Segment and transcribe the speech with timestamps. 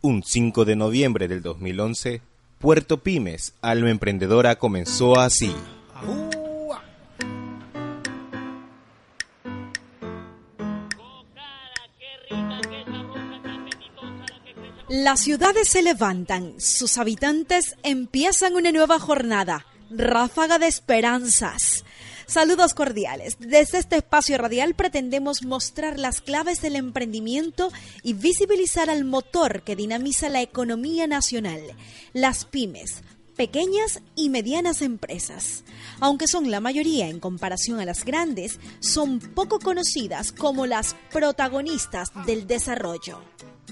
[0.00, 2.20] Un 5 de noviembre del 2011,
[2.60, 5.52] Puerto Pymes, Alma Emprendedora, comenzó así.
[14.88, 21.84] Las ciudades se levantan, sus habitantes empiezan una nueva jornada, ráfaga de esperanzas.
[22.28, 23.38] Saludos cordiales.
[23.40, 29.74] Desde este espacio radial pretendemos mostrar las claves del emprendimiento y visibilizar al motor que
[29.74, 31.62] dinamiza la economía nacional,
[32.12, 33.02] las pymes,
[33.34, 35.64] pequeñas y medianas empresas.
[36.00, 42.10] Aunque son la mayoría en comparación a las grandes, son poco conocidas como las protagonistas
[42.26, 43.22] del desarrollo.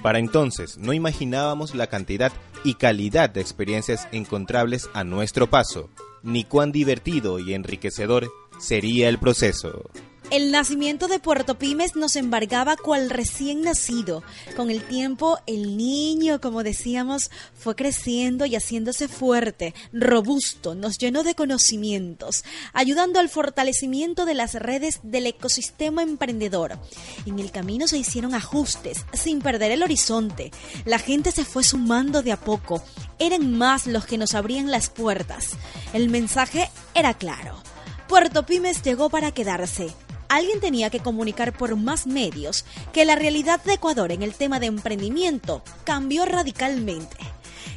[0.03, 2.33] Para entonces no imaginábamos la cantidad
[2.65, 5.91] y calidad de experiencias encontrables a nuestro paso,
[6.23, 9.91] ni cuán divertido y enriquecedor sería el proceso.
[10.29, 14.25] El nacimiento de Puerto Pymes nos embargaba cual recién nacido.
[14.57, 21.23] Con el tiempo, el niño, como decíamos, fue creciendo y haciéndose fuerte, robusto, nos llenó
[21.23, 26.77] de conocimientos, ayudando al fortalecimiento de las redes del ecosistema emprendedor.
[27.25, 30.51] En el camino se hicieron ajustes, sin perder el horizonte.
[30.85, 32.83] La gente se fue sumando de a poco.
[33.21, 35.51] Eran más los que nos abrían las puertas.
[35.93, 37.63] El mensaje era claro.
[38.09, 39.93] Puerto Pymes llegó para quedarse
[40.29, 44.61] alguien tenía que comunicar por más medios que la realidad de Ecuador en el tema
[44.61, 47.17] de emprendimiento cambió radicalmente.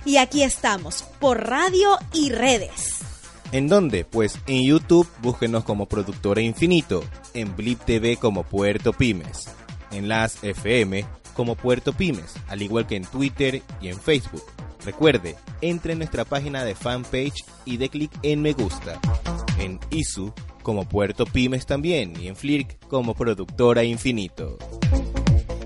[0.05, 2.99] Y aquí estamos, por radio y redes.
[3.51, 4.05] ¿En dónde?
[4.05, 9.49] Pues en YouTube búsquenos como Productora Infinito, en Blip TV como Puerto Pymes,
[9.91, 14.43] en las FM como Puerto Pymes, al igual que en Twitter y en Facebook.
[14.85, 18.99] Recuerde, entre en nuestra página de fanpage y dé clic en me gusta.
[19.59, 20.33] En ISU
[20.63, 24.57] como Puerto Pymes también y en Flirk como productora Infinito.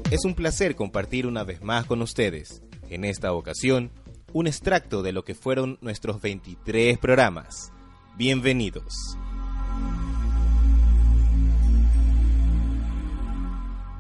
[0.10, 3.92] Es un placer compartir una vez más con ustedes, en esta ocasión,
[4.32, 7.72] un extracto de lo que fueron nuestros 23 programas.
[8.18, 9.16] Bienvenidos.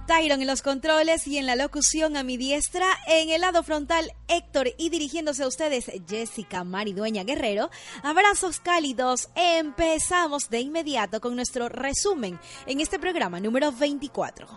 [0.05, 4.11] Tyron en los controles y en la locución a mi diestra, en el lado frontal
[4.27, 7.69] Héctor y dirigiéndose a ustedes Jessica Maridueña Guerrero.
[8.03, 9.29] Abrazos cálidos.
[9.35, 14.47] Empezamos de inmediato con nuestro resumen en este programa número 24.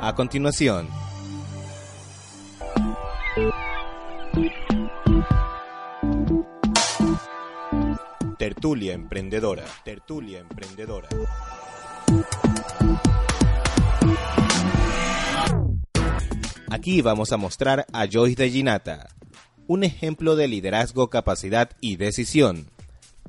[0.00, 0.86] A continuación,
[8.38, 9.64] Tertulia Emprendedora.
[9.84, 11.08] Tertulia Emprendedora.
[16.68, 19.08] Aquí vamos a mostrar a Joyce de Ginata,
[19.68, 22.66] un ejemplo de liderazgo, capacidad y decisión.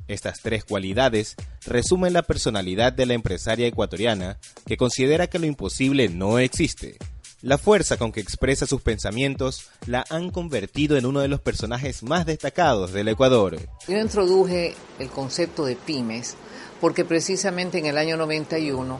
[0.08, 1.36] Estas tres cualidades
[1.66, 6.96] resumen la personalidad de la empresaria ecuatoriana que considera que lo imposible no existe
[7.46, 12.02] la fuerza con que expresa sus pensamientos la han convertido en uno de los personajes
[12.02, 13.56] más destacados del Ecuador.
[13.86, 16.34] Yo introduje el concepto de pymes
[16.80, 18.98] porque precisamente en el año 91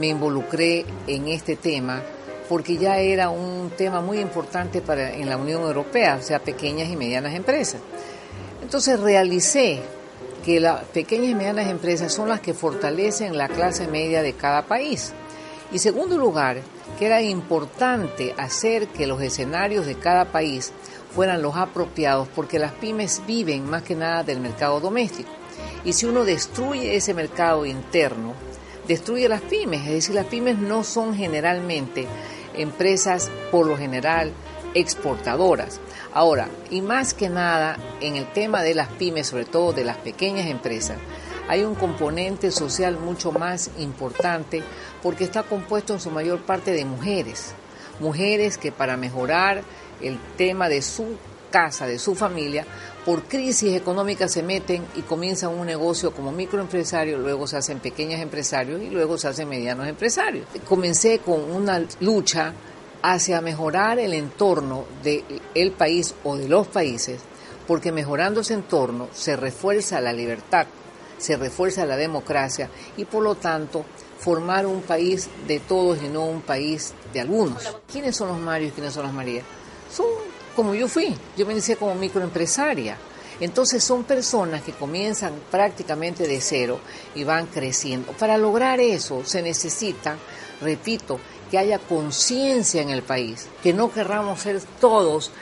[0.00, 2.02] me involucré en este tema
[2.48, 6.88] porque ya era un tema muy importante para, en la Unión Europea, o sea, pequeñas
[6.88, 7.80] y medianas empresas.
[8.60, 9.80] Entonces realicé
[10.44, 14.66] que las pequeñas y medianas empresas son las que fortalecen la clase media de cada
[14.66, 15.12] país.
[15.70, 16.58] Y segundo lugar,
[16.94, 20.72] que era importante hacer que los escenarios de cada país
[21.14, 25.30] fueran los apropiados porque las pymes viven más que nada del mercado doméstico.
[25.84, 28.34] Y si uno destruye ese mercado interno,
[28.88, 29.82] destruye las pymes.
[29.82, 32.06] Es decir, las pymes no son generalmente
[32.54, 34.32] empresas, por lo general,
[34.74, 35.80] exportadoras.
[36.12, 39.96] Ahora, y más que nada en el tema de las pymes, sobre todo de las
[39.98, 40.98] pequeñas empresas,
[41.48, 44.62] hay un componente social mucho más importante
[45.02, 47.54] porque está compuesto en su mayor parte de mujeres,
[48.00, 49.62] mujeres que para mejorar
[50.00, 51.16] el tema de su
[51.50, 52.66] casa, de su familia,
[53.04, 58.20] por crisis económica se meten y comienzan un negocio como microempresario, luego se hacen pequeños
[58.20, 60.46] empresarios y luego se hacen medianos empresarios.
[60.66, 62.54] Comencé con una lucha
[63.02, 67.20] hacia mejorar el entorno del país o de los países,
[67.66, 70.66] porque mejorando ese entorno se refuerza la libertad,
[71.18, 73.84] se refuerza la democracia y por lo tanto
[74.18, 77.62] formar un país de todos y no un país de algunos.
[77.90, 79.44] ¿Quiénes son los Marios y quiénes son las Marías?
[79.94, 80.06] Son
[80.54, 82.96] como yo fui, yo me inicié como microempresaria.
[83.40, 86.78] Entonces son personas que comienzan prácticamente de cero
[87.16, 88.12] y van creciendo.
[88.12, 90.16] Para lograr eso se necesita,
[90.60, 91.18] repito,
[91.50, 95.32] que haya conciencia en el país, que no querramos ser todos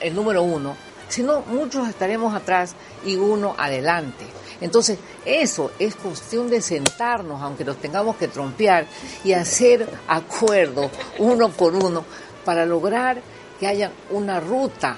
[0.00, 0.76] el número uno,
[1.08, 2.74] sino muchos estaremos atrás
[3.04, 4.24] y uno adelante.
[4.60, 8.86] Entonces, eso es cuestión de sentarnos, aunque nos tengamos que trompear,
[9.24, 12.04] y hacer acuerdos uno por uno
[12.44, 13.20] para lograr
[13.60, 14.96] que haya una ruta,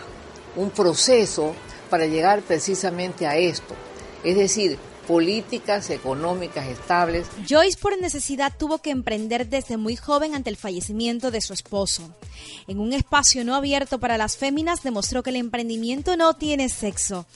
[0.56, 1.54] un proceso
[1.88, 3.74] para llegar precisamente a esto.
[4.24, 7.26] Es decir, políticas económicas estables.
[7.48, 12.14] Joyce por necesidad tuvo que emprender desde muy joven ante el fallecimiento de su esposo.
[12.66, 17.26] En un espacio no abierto para las féminas demostró que el emprendimiento no tiene sexo.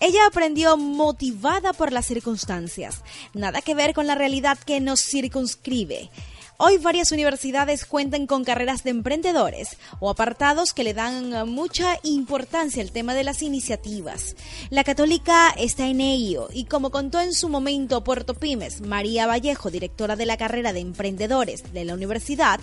[0.00, 6.10] Ella aprendió motivada por las circunstancias, nada que ver con la realidad que nos circunscribe.
[6.56, 12.80] Hoy varias universidades cuentan con carreras de emprendedores o apartados que le dan mucha importancia
[12.80, 14.36] al tema de las iniciativas.
[14.70, 19.68] La católica está en ello y como contó en su momento Puerto Pymes, María Vallejo,
[19.68, 22.60] directora de la carrera de emprendedores de la universidad,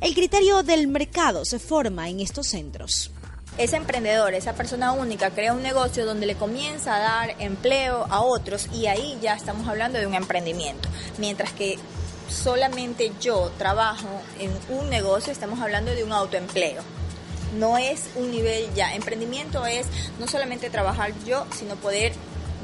[0.00, 3.10] el criterio del mercado se forma en estos centros
[3.56, 8.20] ese emprendedor, esa persona única, crea un negocio donde le comienza a dar empleo a
[8.20, 10.88] otros y ahí ya estamos hablando de un emprendimiento.
[11.18, 11.78] Mientras que
[12.28, 16.82] solamente yo trabajo en un negocio, estamos hablando de un autoempleo.
[17.58, 18.94] No es un nivel ya.
[18.94, 19.86] Emprendimiento es
[20.18, 22.12] no solamente trabajar yo, sino poder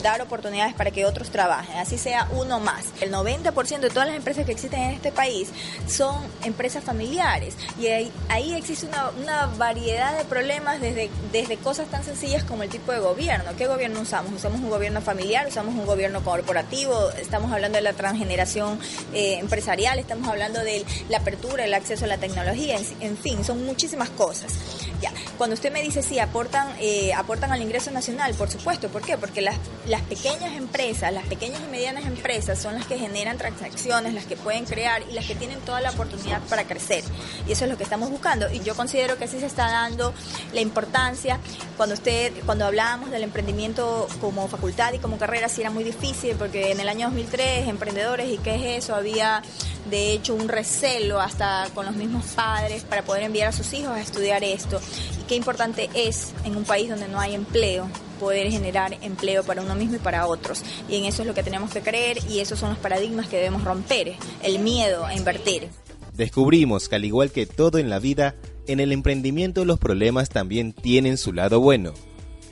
[0.03, 2.87] dar oportunidades para que otros trabajen, así sea uno más.
[3.01, 5.49] El 90% de todas las empresas que existen en este país
[5.87, 12.05] son empresas familiares y ahí, ahí existe una, variedad de problemas desde, desde cosas tan
[12.05, 13.51] sencillas como el tipo de gobierno.
[13.57, 14.33] ¿Qué gobierno usamos?
[14.33, 15.47] ¿Usamos un gobierno familiar?
[15.47, 17.11] ¿Usamos un gobierno corporativo?
[17.11, 18.79] Estamos hablando de la transgeneración
[19.13, 23.65] eh, empresarial, estamos hablando de la apertura, el acceso a la tecnología, en, fin, son
[23.65, 24.53] muchísimas cosas.
[25.01, 29.03] Ya, cuando usted me dice si aportan, eh, aportan al ingreso nacional, por supuesto, ¿por
[29.03, 29.17] qué?
[29.17, 29.57] Porque las
[29.91, 34.37] las pequeñas empresas, las pequeñas y medianas empresas son las que generan transacciones, las que
[34.37, 37.03] pueden crear y las que tienen toda la oportunidad para crecer.
[37.49, 38.49] Y eso es lo que estamos buscando.
[38.53, 40.15] Y yo considero que así se está dando
[40.53, 41.41] la importancia.
[41.77, 46.37] Cuando usted, cuando hablábamos del emprendimiento como facultad y como carrera, sí era muy difícil
[46.37, 49.43] porque en el año 2003 emprendedores y qué es eso, había
[49.91, 53.91] de hecho un recelo hasta con los mismos padres para poder enviar a sus hijos
[53.97, 54.81] a estudiar esto.
[55.21, 59.63] Y qué importante es en un país donde no hay empleo poder generar empleo para
[59.63, 60.63] uno mismo y para otros.
[60.89, 63.39] Y en eso es lo que tenemos que creer y esos son los paradigmas que
[63.39, 64.13] debemos romper,
[64.43, 65.69] el miedo a invertir.
[66.15, 68.37] Descubrimos que al igual que todo en la vida,
[68.67, 71.95] en el emprendimiento los problemas también tienen su lado bueno.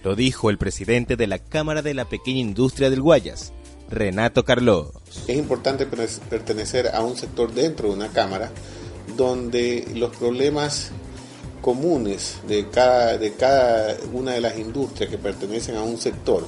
[0.03, 3.53] Lo dijo el presidente de la Cámara de la Pequeña Industria del Guayas,
[3.91, 4.93] Renato Carló.
[5.27, 8.51] Es importante pertenecer a un sector dentro de una Cámara
[9.17, 10.93] donde los problemas
[11.61, 16.47] comunes de cada, de cada una de las industrias que pertenecen a un sector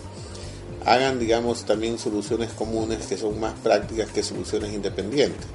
[0.85, 5.47] hagan, digamos, también soluciones comunes que son más prácticas que soluciones independientes.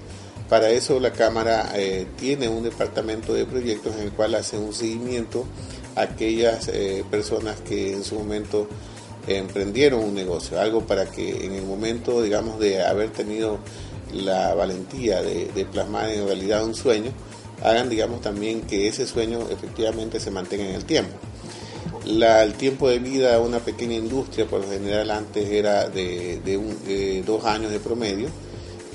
[0.49, 4.73] Para eso la Cámara eh, tiene un departamento de proyectos en el cual hace un
[4.73, 5.45] seguimiento
[5.95, 8.67] a aquellas eh, personas que en su momento
[9.27, 13.57] emprendieron un negocio, algo para que en el momento, digamos, de haber tenido
[14.13, 17.11] la valentía de plasmar en realidad un sueño,
[17.63, 21.13] hagan, digamos, también que ese sueño efectivamente se mantenga en el tiempo.
[22.05, 27.45] El tiempo de vida de una pequeña industria, por lo general antes era de, dos
[27.45, 28.29] años de promedio,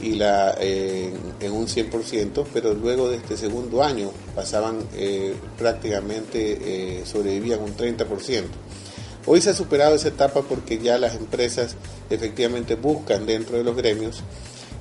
[0.00, 7.02] y eh, en un 100%, pero luego de este segundo año pasaban eh, prácticamente, eh,
[7.04, 8.44] sobrevivían un 30%.
[9.26, 11.76] Hoy se ha superado esa etapa porque ya las empresas
[12.08, 14.22] efectivamente buscan dentro de los gremios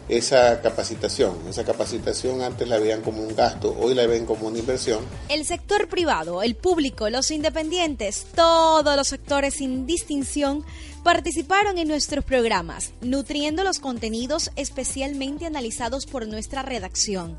[0.09, 1.37] esa capacitación.
[1.47, 4.99] Esa capacitación antes la veían como un gasto, hoy la ven como una inversión.
[5.29, 10.65] El sector privado, el público, los independientes, todos los sectores sin distinción
[11.03, 17.37] participaron en nuestros programas, nutriendo los contenidos especialmente analizados por nuestra redacción.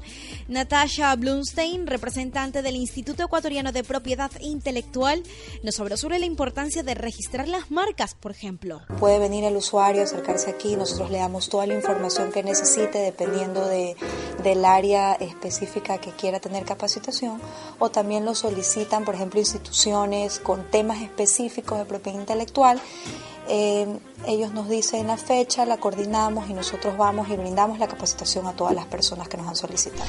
[0.48, 5.22] Natasha Blumstein, representante del Instituto Ecuatoriano de Propiedad Intelectual,
[5.62, 8.82] nos habló sobre la importancia de registrar las marcas, por ejemplo.
[8.98, 13.66] Puede venir el usuario, acercarse aquí, nosotros le damos toda la información que necesite dependiendo
[13.66, 13.96] de,
[14.42, 17.40] del área específica que quiera tener capacitación
[17.78, 22.80] o también lo solicitan, por ejemplo, instituciones con temas específicos de propiedad intelectual
[23.52, 28.46] eh, ellos nos dicen la fecha, la coordinamos y nosotros vamos y brindamos la capacitación
[28.46, 30.08] a todas las personas que nos han solicitado.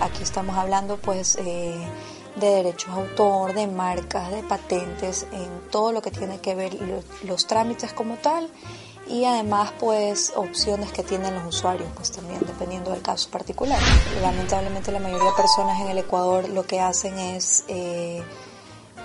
[0.00, 1.74] Aquí estamos hablando pues eh,
[2.38, 6.74] de derechos de autor, de marcas, de patentes, en todo lo que tiene que ver
[6.74, 8.50] los, los trámites como tal
[9.08, 13.80] y además pues opciones que tienen los usuarios pues también dependiendo del caso particular.
[14.20, 18.22] Lamentablemente la mayoría de personas en el Ecuador lo que hacen es eh,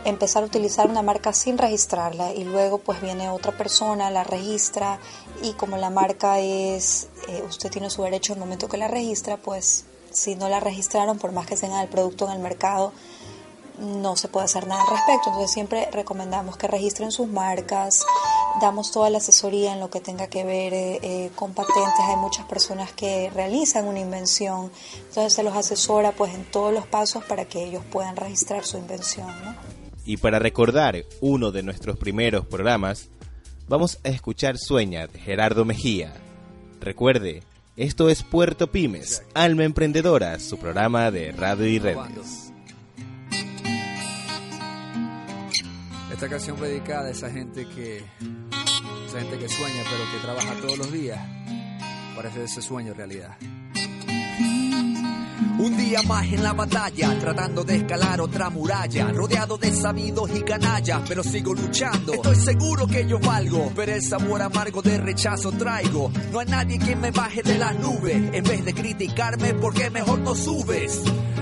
[0.05, 4.99] empezar a utilizar una marca sin registrarla y luego pues viene otra persona, la registra
[5.41, 8.87] y como la marca es, eh, usted tiene su derecho en el momento que la
[8.87, 12.91] registra, pues si no la registraron, por más que tengan el producto en el mercado,
[13.79, 15.29] no se puede hacer nada al respecto.
[15.29, 18.05] Entonces siempre recomendamos que registren sus marcas,
[18.61, 22.05] damos toda la asesoría en lo que tenga que ver eh, eh, con patentes.
[22.07, 24.71] Hay muchas personas que realizan una invención,
[25.07, 28.77] entonces se los asesora pues en todos los pasos para que ellos puedan registrar su
[28.77, 29.27] invención.
[30.05, 33.09] Y para recordar uno de nuestros primeros programas,
[33.67, 36.13] vamos a escuchar Sueña de Gerardo Mejía.
[36.79, 37.43] Recuerde,
[37.77, 42.51] esto es Puerto Pymes, Alma Emprendedora, su programa de radio y redes.
[46.11, 48.03] Esta canción dedicada a esa gente que
[49.07, 51.19] esa gente que sueña pero que trabaja todos los días
[52.15, 53.37] para hacer ese sueño realidad.
[55.59, 60.41] Un día más en la batalla, tratando de escalar otra muralla, rodeado de sabidos y
[60.41, 62.13] canallas, pero sigo luchando.
[62.13, 66.11] Estoy seguro que yo valgo, pero el sabor amargo de rechazo traigo.
[66.31, 70.19] No hay nadie que me baje de las nubes, en vez de criticarme, porque mejor
[70.19, 71.01] no subes?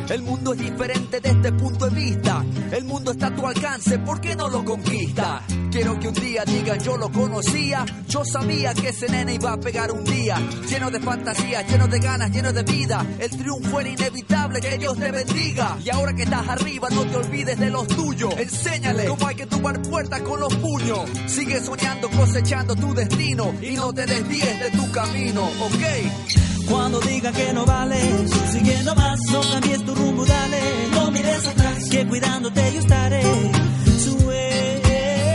[0.09, 2.43] El mundo es diferente desde este punto de vista.
[2.71, 5.43] El mundo está a tu alcance, ¿por qué no lo conquista?
[5.71, 7.85] Quiero que un día digan yo lo conocía.
[8.07, 10.37] Yo sabía que ese nene iba a pegar un día.
[10.67, 13.05] Lleno de fantasía, lleno de ganas, lleno de vida.
[13.19, 15.77] El triunfo era inevitable, que Dios te bendiga.
[15.85, 18.33] Y ahora que estás arriba, no te olvides de los tuyos.
[18.35, 21.01] Enséñale cómo hay que tomar puertas con los puños.
[21.27, 23.53] Sigue soñando, cosechando tu destino.
[23.61, 26.58] Y no te desvíes de tu camino, ¿ok?
[26.69, 30.61] Cuando digan que no vales, siguiendo más, no cambies tu rumbo, dale.
[30.91, 33.23] No mires atrás, que cuidándote yo estaré.
[34.05, 35.31] Sueña.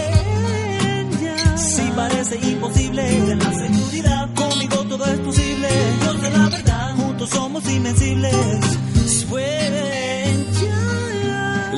[1.57, 4.29] Si parece imposible, ten la seguridad.
[4.35, 5.69] Conmigo todo es posible.
[6.21, 8.35] Sé la verdad, juntos somos invencibles.
[9.29, 10.24] Sueña.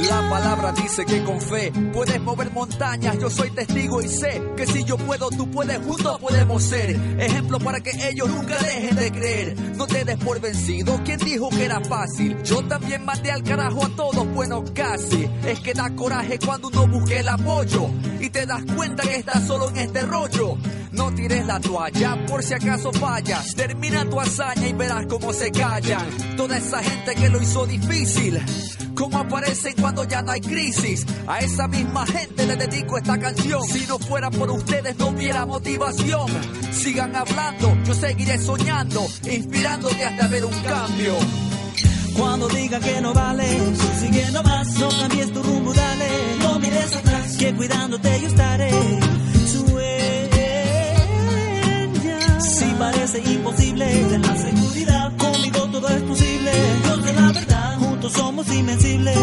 [0.03, 3.19] La palabra dice que con fe puedes mover montañas.
[3.19, 6.91] Yo soy testigo y sé que si yo puedo, tú puedes, juntos podemos ser.
[7.19, 9.57] Ejemplo para que ellos nunca dejen de creer.
[9.77, 11.01] No te des por vencido.
[11.03, 12.37] ¿Quién dijo que era fácil?
[12.43, 15.29] Yo también maté al carajo a todos, bueno, casi.
[15.47, 17.89] Es que da coraje cuando uno busque el apoyo
[18.21, 20.59] y te das cuenta que estás solo en este rollo.
[20.93, 23.55] No tires la toalla por si acaso fallas.
[23.55, 26.37] Termina tu hazaña y verás cómo se callan.
[26.37, 28.43] Toda esa gente que lo hizo difícil.
[28.97, 31.07] Cómo aparecen cuando ya no hay crisis.
[31.27, 33.63] A esa misma gente le dedico esta canción.
[33.65, 36.27] Si no fuera por ustedes no hubiera motivación.
[36.73, 41.15] Sigan hablando, yo seguiré soñando, inspirándote hasta ver un cambio.
[42.17, 46.09] Cuando digan que no vales, siguiendo más, no cambies tu rumbo, dale.
[46.41, 48.71] No mires atrás, que cuidándote yo estaré.
[49.47, 50.27] Sueña.
[52.41, 56.53] Si parece imposible, ten la seguridad, conmigo todo es posible.
[56.87, 57.66] Yo sé la verdad,
[58.09, 59.17] somos invencibles.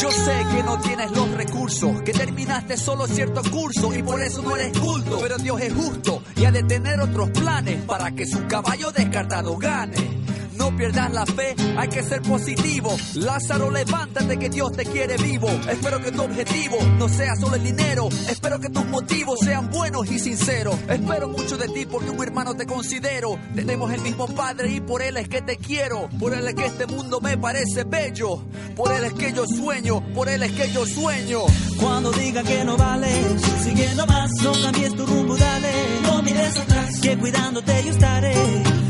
[0.00, 4.42] Yo sé que no tienes los recursos, que terminaste solo cierto curso y por eso
[4.42, 5.18] no eres culto.
[5.20, 9.56] Pero Dios es justo y ha de tener otros planes para que su caballo descartado
[9.56, 10.21] gane.
[10.56, 12.94] No pierdas la fe, hay que ser positivo.
[13.14, 15.48] Lázaro, levántate que Dios te quiere vivo.
[15.68, 18.08] Espero que tu objetivo no sea solo el dinero.
[18.28, 20.76] Espero que tus motivos sean buenos y sinceros.
[20.88, 23.38] Espero mucho de ti porque un hermano te considero.
[23.54, 26.08] Tenemos el mismo padre y por él es que te quiero.
[26.18, 28.44] Por él es que este mundo me parece bello.
[28.76, 31.40] Por él es que yo sueño, por él es que yo sueño.
[31.80, 35.72] Cuando digan que no vales, siguiendo más, no cambies tu rumbo, dale.
[36.02, 38.81] No mires atrás, que cuidándote yo estaré.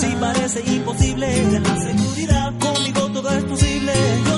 [0.00, 3.92] Si parece imposible, ten la seguridad, conmigo todo es posible.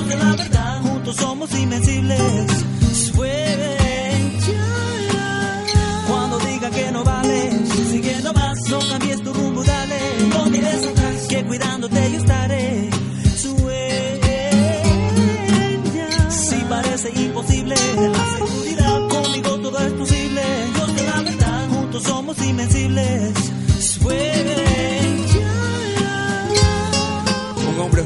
[0.08, 2.18] Sé la verdad, juntos somos invencibles.
[6.08, 10.00] Cuando digan que no vales, siguiendo más, no cambies tu rumbo, dale.
[10.30, 12.90] No mires atrás, que cuidándote yo estaré.
[13.36, 14.40] Sueña.
[16.30, 20.42] Si parece imposible, ten la seguridad, conmigo todo es posible.
[20.96, 23.31] Sé la verdad, juntos somos invencibles.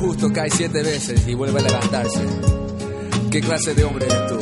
[0.06, 2.20] Justo cae siete veces y vuelve a levantarse.
[3.28, 4.38] ¿Qué clase de hombre eres tú?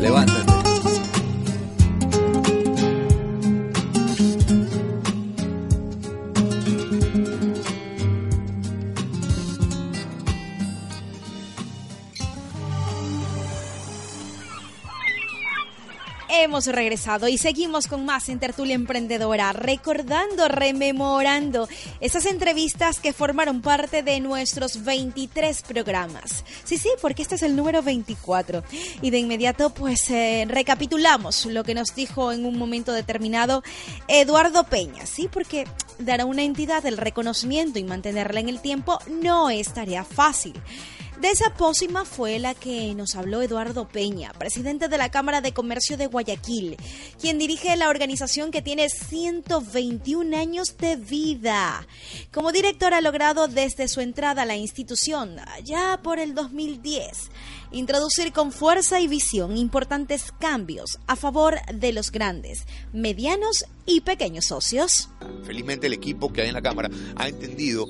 [0.00, 0.45] Levántate.
[16.46, 21.68] Hemos regresado y seguimos con más en Tertulia Emprendedora, recordando, rememorando
[22.00, 26.44] esas entrevistas que formaron parte de nuestros 23 programas.
[26.62, 28.62] Sí, sí, porque este es el número 24.
[29.02, 33.64] Y de inmediato, pues eh, recapitulamos lo que nos dijo en un momento determinado
[34.06, 35.28] Eduardo Peña, ¿sí?
[35.28, 35.66] Porque
[35.98, 40.54] dar a una entidad el reconocimiento y mantenerla en el tiempo no es tarea fácil.
[41.20, 45.52] De esa pócima fue la que nos habló Eduardo Peña, presidente de la Cámara de
[45.52, 46.76] Comercio de Guayaquil,
[47.18, 51.86] quien dirige la organización que tiene 121 años de vida.
[52.34, 57.30] Como director ha logrado desde su entrada a la institución, ya por el 2010,
[57.76, 64.46] introducir con fuerza y visión importantes cambios a favor de los grandes, medianos y pequeños
[64.46, 65.08] socios.
[65.44, 67.86] Felizmente el equipo que hay en la Cámara ha entendido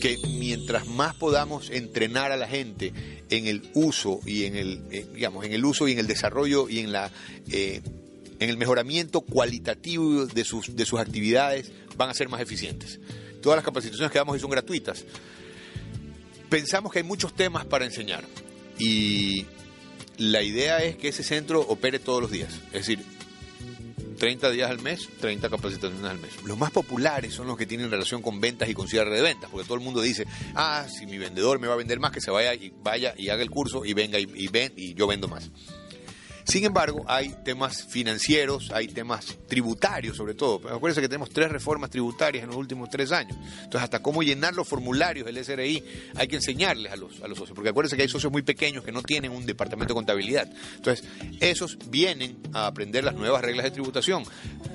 [0.00, 2.92] que mientras más podamos entrenar a la gente
[3.28, 6.68] en el uso y en el, eh, digamos, en el uso y en el desarrollo
[6.68, 7.10] y en la
[7.50, 7.82] eh,
[8.40, 12.98] en el mejoramiento cualitativo de sus, de sus actividades, van a ser más eficientes.
[13.42, 15.04] Todas las capacitaciones que damos son gratuitas.
[16.48, 18.24] Pensamos que hay muchos temas para enseñar
[18.80, 19.46] y
[20.16, 22.52] la idea es que ese centro opere todos los días.
[22.72, 23.04] Es decir,
[24.18, 26.42] 30 días al mes, 30 capacitaciones al mes.
[26.44, 29.50] Los más populares son los que tienen relación con ventas y con cierre de ventas,
[29.50, 32.20] porque todo el mundo dice, ah, si mi vendedor me va a vender más, que
[32.20, 35.06] se vaya y vaya y haga el curso y venga y, y ven y yo
[35.06, 35.50] vendo más.
[36.50, 40.68] Sin embargo, hay temas financieros, hay temas tributarios sobre todo.
[40.68, 43.36] Acuérdense que tenemos tres reformas tributarias en los últimos tres años.
[43.62, 45.84] Entonces, hasta cómo llenar los formularios del SRI
[46.16, 47.54] hay que enseñarles a los, a los socios.
[47.54, 50.48] Porque acuérdense que hay socios muy pequeños que no tienen un departamento de contabilidad.
[50.74, 51.06] Entonces,
[51.38, 54.24] esos vienen a aprender las nuevas reglas de tributación.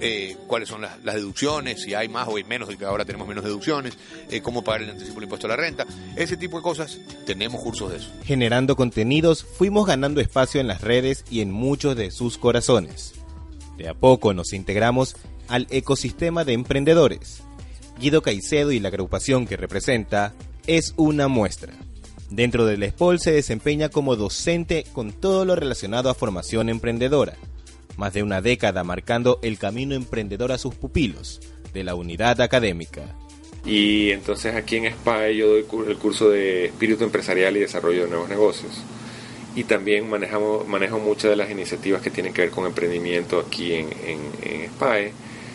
[0.01, 3.27] Eh, cuáles son las, deducciones, si hay más o hay menos, y que ahora tenemos
[3.27, 3.97] menos deducciones,
[4.29, 5.85] eh, cómo pagar el anticipo del impuesto a la renta.
[6.15, 8.09] Ese tipo de cosas, tenemos cursos de eso.
[8.23, 13.15] Generando contenidos, fuimos ganando espacio en las redes y en muchos de sus corazones.
[13.77, 15.15] De a poco nos integramos
[15.47, 17.41] al ecosistema de emprendedores.
[17.99, 20.33] Guido Caicedo y la agrupación que representa
[20.67, 21.73] es una muestra.
[22.29, 27.35] Dentro del SPOL se desempeña como docente con todo lo relacionado a formación emprendedora,
[27.97, 31.41] más de una década marcando el camino emprendedor a sus pupilos
[31.73, 33.15] de la unidad académica.
[33.65, 38.09] Y entonces aquí en SPAE yo doy el curso de espíritu empresarial y desarrollo de
[38.09, 38.83] nuevos negocios
[39.55, 43.73] y también manejamos, manejo muchas de las iniciativas que tienen que ver con emprendimiento aquí
[43.73, 45.13] en, en, SPAE.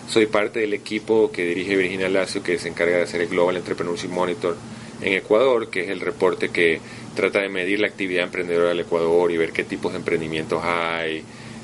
[0.08, 3.56] Soy parte del equipo que dirige Virginia Lacio, que se encarga de hacer el Global
[3.58, 4.56] Entrepreneurship Monitor
[5.02, 6.80] en Ecuador, que es el reporte que
[7.14, 11.22] trata de medir la actividad emprendedora del Ecuador y ver qué tipos de emprendimientos hay,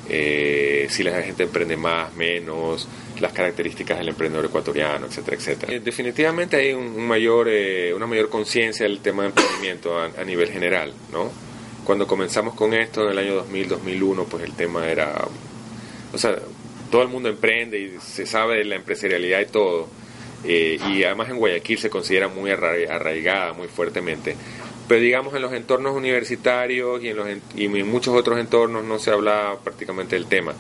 [0.09, 2.87] eh, si la gente emprende más, menos,
[3.19, 5.73] las características del emprendedor ecuatoriano, etcétera, etcétera.
[5.73, 10.25] Eh, definitivamente hay un mayor, eh, una mayor conciencia del tema de emprendimiento a, a
[10.25, 11.47] nivel general, ¿no?
[11.87, 15.27] Cuando comenzamos con esto en el año 2000, 2001, pues el tema era,
[16.13, 16.37] o sea,
[16.91, 19.89] todo el mundo emprende y se sabe de la empresarialidad y todo,
[20.45, 24.37] eh, y además en Guayaquil se considera muy arraigada, muy fuertemente.
[24.89, 28.99] Pero digamos en los entornos universitarios y en, los, y en muchos otros entornos no
[28.99, 30.55] se habla prácticamente del tema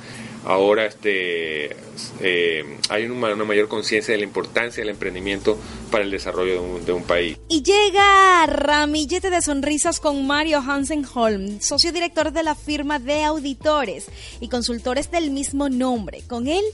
[0.47, 1.77] ahora este,
[2.21, 5.59] eh, hay una, mayor conciencia de la importancia del emprendimiento
[5.91, 7.39] para el desarrollo de un, país.
[7.49, 13.25] Y llega Ramillete de Sonrisas con Mario Hansen Holm, socio director de la firma de
[13.25, 14.07] auditores
[14.41, 16.23] y consultores del mismo nombre.
[16.27, 16.65] Con él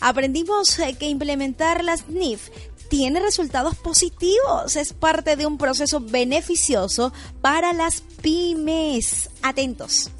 [0.00, 2.48] aprendimos eh, que implementar las NIF
[2.88, 9.30] tiene resultados positivos, es parte de un proceso beneficioso para las pymes.
[9.42, 10.10] Atentos.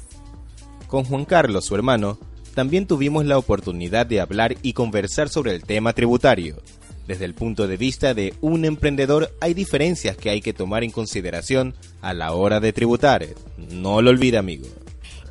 [0.87, 2.17] Con Juan Carlos, su hermano,
[2.53, 6.61] también tuvimos la oportunidad de hablar y conversar sobre el tema tributario.
[7.07, 10.91] Desde el punto de vista de un emprendedor hay diferencias que hay que tomar en
[10.91, 13.25] consideración a la hora de tributar.
[13.57, 14.67] No lo olvide amigo.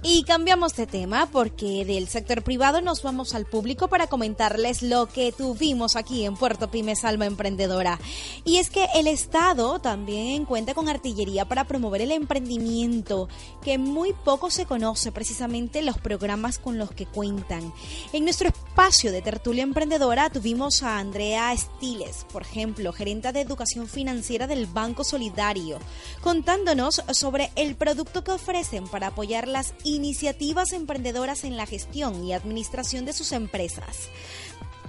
[0.05, 5.07] Y cambiamos de tema porque del sector privado nos vamos al público para comentarles lo
[5.07, 8.01] que tuvimos aquí en Puerto Pymes Alma Emprendedora.
[8.45, 13.29] Y es que el Estado también cuenta con artillería para promover el emprendimiento,
[13.63, 17.73] que muy poco se conoce precisamente los programas con los que cuentan.
[18.13, 23.87] En nuestro espacio de tertulia emprendedora tuvimos a Andrea Estiles, por ejemplo, gerente de educación
[23.87, 25.79] financiera del Banco Solidario,
[26.23, 32.33] contándonos sobre el producto que ofrecen para apoyar las iniciativas emprendedoras en la gestión y
[32.33, 34.11] administración de sus empresas.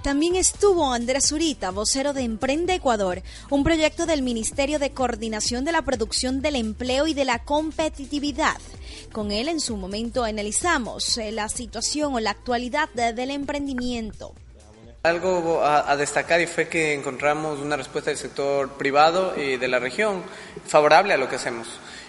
[0.04, 5.72] También estuvo Andrés Zurita, vocero de Emprende Ecuador, un proyecto del Ministerio de Coordinación de
[5.72, 8.58] la Producción del Empleo y de la Competitividad.
[9.12, 14.34] Con él en su momento analizamos eh, la situación o la actualidad del emprendimiento.
[15.04, 19.78] Algo a, destacar y fue que encontramos una respuesta del sector privado y de la
[19.78, 20.22] región
[20.66, 21.66] favorable a lo que hacemos.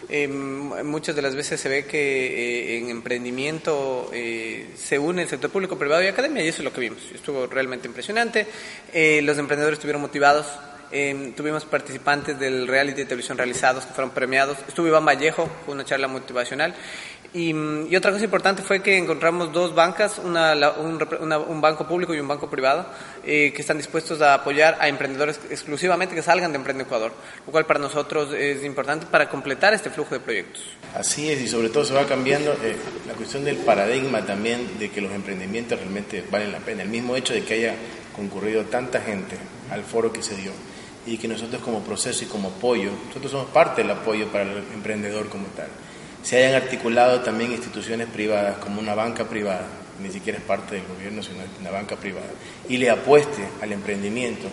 [0.08, 5.28] Eh, muchas de las veces se ve que eh, en emprendimiento eh, se une el
[5.28, 7.00] sector público, privado y academia y eso es lo que vimos.
[7.14, 8.48] Estuvo realmente impresionante.
[9.22, 10.48] los emprendedores estuvieron motivados.
[11.36, 14.58] tuvimos participantes del reality de televisión realizados que fueron premiados.
[14.68, 16.76] Estuvo Iván Vallejo, una charla motivacional.
[17.36, 22.30] Y, otra cosa importante fue que encontramos dos bancas, una, un, banco público y un
[22.30, 22.86] banco privado,
[23.26, 27.14] eh, que están dispuestos a apoyar a emprendedores exclusivamente que salgan de Emprende Ecuador,
[27.46, 30.64] lo cual para nosotros es importante para completar este flujo de proyectos.
[30.94, 32.76] Así es, y sobre todo se va cambiando eh,
[33.08, 36.84] la cuestión del paradigma también de que los emprendimientos realmente valen la pena.
[36.84, 37.76] El mismo hecho de que haya
[38.16, 39.38] concurrido tanta gente
[39.72, 40.52] al foro que se dio
[41.06, 44.58] y que nosotros como proceso y como apoyo, nosotros somos parte del apoyo para el
[44.74, 45.68] emprendedor como tal
[46.26, 49.68] se hayan articulado también instituciones privadas como una banca privada,
[50.02, 52.28] ni siquiera es parte del gobierno, sino una banca privada,
[52.68, 54.48] y le apueste al emprendimiento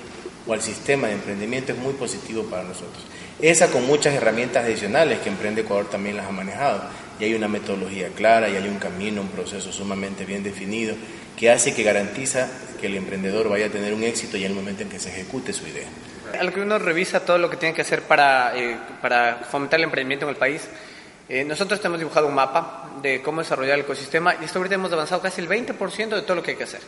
[0.46, 3.04] o al sistema de emprendimiento es muy positivo para nosotros.
[3.40, 6.82] Esa con muchas herramientas adicionales que Emprende Ecuador también las ha manejado,
[7.18, 10.94] y hay una metodología clara, y hay un camino, un proceso sumamente bien definido,
[11.36, 12.48] que hace que garantiza
[12.80, 15.08] que el emprendedor vaya a tener un éxito ya en el momento en que se
[15.10, 15.88] ejecute su idea.
[16.38, 19.84] Al que uno revisa todo lo que tiene que hacer para, eh, para fomentar el
[19.84, 20.68] emprendimiento en el país,
[21.32, 24.92] eh, nosotros tenemos dibujado un mapa de cómo desarrollar el ecosistema y hasta ahorita hemos
[24.92, 26.82] avanzado casi el 20% de todo lo que hay que hacer.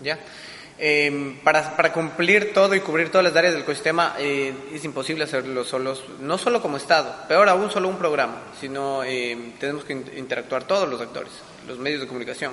[0.00, 0.16] ¿ya?
[0.78, 5.64] Em, para, cumplir todo y cubrir todas las áreas del ecosistema eh, es imposible hacerlo
[5.64, 10.68] solos, no solo como Estado, peor aún solo un programa, sino em, tenemos que interactuar
[10.68, 11.32] todos los actores,
[11.66, 12.52] los medios de comunicación,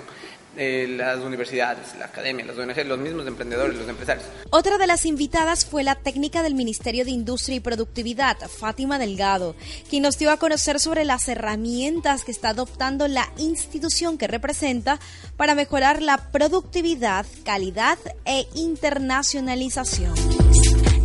[0.58, 4.26] eh, las universidades, la academia, las ONG, los mismos emprendedores, los empresarios.
[4.50, 9.56] Otra de las invitadas fue la técnica del Ministerio de Industria y Productividad, Fátima Delgado,
[9.90, 15.00] quien nos dio a conocer sobre las herramientas que está adoptando la institución que representa
[15.36, 20.14] para mejorar la productividad, calidad e internacionalización.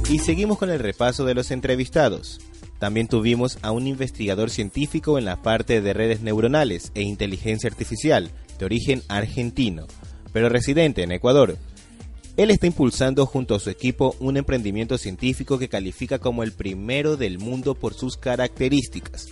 [0.09, 2.41] Y seguimos con el repaso de los entrevistados.
[2.79, 8.33] También tuvimos a un investigador científico en la parte de redes neuronales e inteligencia artificial,
[8.62, 9.88] de origen argentino,
[10.33, 11.59] pero residente en Ecuador.
[12.37, 17.16] Él está impulsando junto a su equipo un emprendimiento científico que califica como el primero
[17.16, 19.31] del mundo por sus características.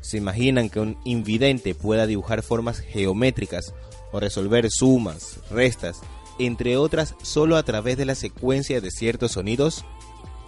[0.00, 3.74] ¿Se imaginan que un invidente pueda dibujar formas geométricas
[4.10, 6.00] o resolver sumas, restas,
[6.40, 9.84] entre otras, solo a través de la secuencia de ciertos sonidos?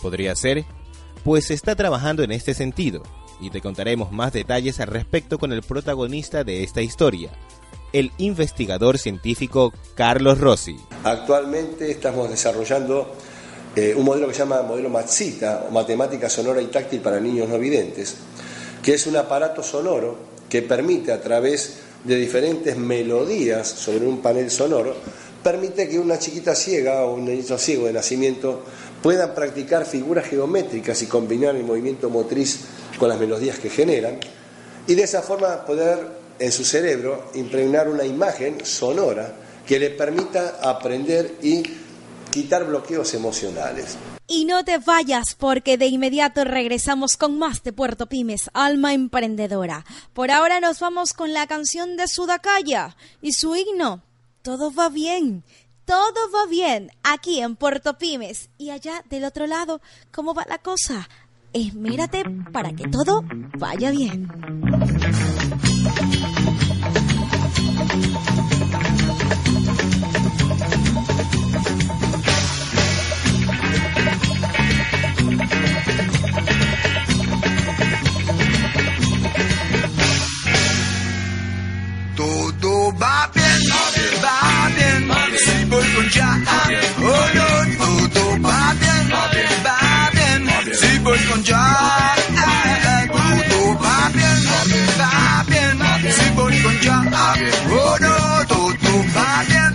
[0.03, 0.65] ¿Podría ser?
[1.23, 3.05] Pues se está trabajando en este sentido,
[3.41, 7.31] y te contaremos más detalles al respecto con el protagonista de esta historia,
[7.93, 10.77] el investigador científico Carlos Rossi.
[11.05, 13.15] Actualmente estamos desarrollando
[13.77, 17.49] eh, un modelo que se llama modelo Matsita, o Matemática Sonora y Táctil para Niños
[17.49, 18.17] No Videntes,
[18.83, 20.17] que es un aparato sonoro
[20.49, 24.95] que permite a través de diferentes melodías sobre un panel sonoro,
[25.43, 28.65] permite que una chiquita ciega o un niño ciego de nacimiento
[29.03, 32.61] puedan practicar figuras geométricas y combinar el movimiento motriz
[32.99, 34.19] con las melodías que generan,
[34.87, 39.35] y de esa forma poder en su cerebro impregnar una imagen sonora
[39.67, 41.63] que le permita aprender y
[42.31, 43.97] quitar bloqueos emocionales.
[44.27, 49.85] Y no te vayas porque de inmediato regresamos con más de Puerto Pymes, Alma Emprendedora.
[50.13, 54.03] Por ahora nos vamos con la canción de Sudacaya y su himno.
[54.43, 55.45] Todo va bien,
[55.85, 58.51] todo va bien aquí en Puerto Pymes.
[58.57, 61.09] Y allá del otro lado, ¿cómo va la cosa?
[61.53, 62.23] Esmérate
[62.53, 63.25] para que todo
[63.59, 64.29] vaya bien.
[83.01, 83.61] Va bien,
[84.23, 84.35] va
[84.77, 86.31] bien, si voy con ya,
[86.99, 87.47] oh no,
[88.15, 89.05] todo va bien,
[89.67, 90.41] va bien,
[90.75, 92.15] si voy con ya,
[93.49, 94.39] todo va bien,
[95.01, 96.99] va bien, si voy con ya,
[97.71, 99.75] oh no, todo va bien,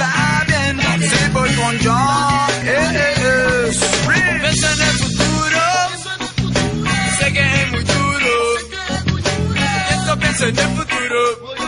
[0.00, 0.74] va bien,
[1.10, 2.48] si voy con ya,
[4.40, 5.62] piensa en el futuro,
[7.18, 8.32] sé que es muy duro,
[9.90, 11.67] esto piensa en el futuro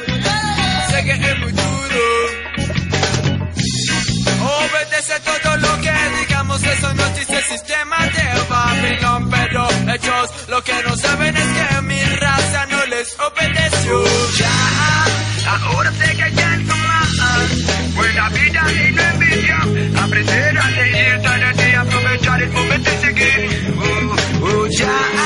[5.01, 10.63] Obedece todo lo que digamos, eso no dice el sistema de Babylon, pero ellos lo
[10.63, 14.05] que no saben es que mi raza no les obedeció.
[14.39, 17.95] Ya, ahora sé que ya es más.
[17.95, 21.23] Buena vida y no envidia, aprender a leer,
[21.57, 23.75] y aprovechar el momento y seguir.
[23.79, 25.20] Oh, oh, ya,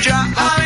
[0.00, 0.57] job.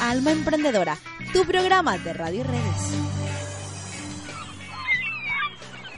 [0.00, 0.96] Alma Emprendedora,
[1.32, 2.92] tu programa de radio y redes.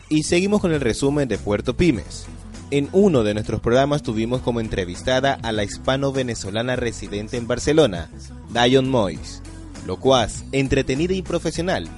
[0.08, 2.26] Y seguimos con el resumen de Puerto Pymes.
[2.70, 8.10] En uno de nuestros programas tuvimos como entrevistada a la hispano-venezolana residente en Barcelona,
[8.50, 9.42] Dion Mois,
[9.86, 11.88] locuaz, entretenida y profesional.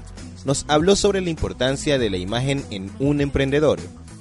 [0.44, 3.78] Nos habló sobre la importancia de la imagen en un emprendedor.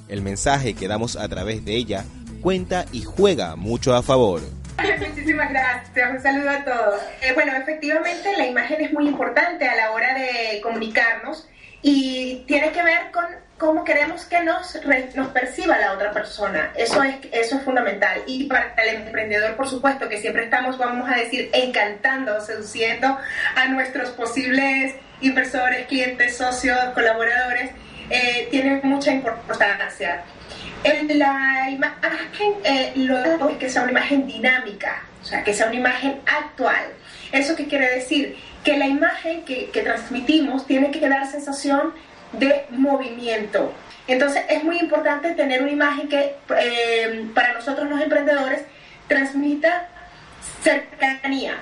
[0.08, 2.06] El mensaje que damos a través de ella
[2.42, 4.42] cuenta y juega mucho a favor.
[5.00, 7.02] Muchísimas gracias, un saludo a todos.
[7.22, 11.48] Eh, bueno, efectivamente la imagen es muy importante a la hora de comunicarnos
[11.82, 13.26] y tiene que ver con
[13.58, 14.80] cómo queremos que nos,
[15.16, 16.72] nos perciba la otra persona.
[16.76, 18.24] Eso es, eso es fundamental.
[18.26, 23.18] Y para el emprendedor, por supuesto, que siempre estamos, vamos a decir, encantando, seduciendo
[23.56, 27.72] a nuestros posibles inversores, clientes, socios, colaboradores,
[28.10, 30.24] eh, tiene mucha importancia.
[30.84, 35.68] El- la imagen, eh, lo es que sea una imagen dinámica, o sea, que sea
[35.68, 36.86] una imagen actual.
[37.32, 38.38] ¿Eso qué quiere decir?
[38.64, 41.94] Que la imagen que, que transmitimos tiene que dar sensación
[42.34, 43.74] de movimiento.
[44.08, 48.62] Entonces es muy importante tener una imagen que eh, para nosotros los emprendedores
[49.08, 49.88] transmita
[50.64, 51.56] cercanía,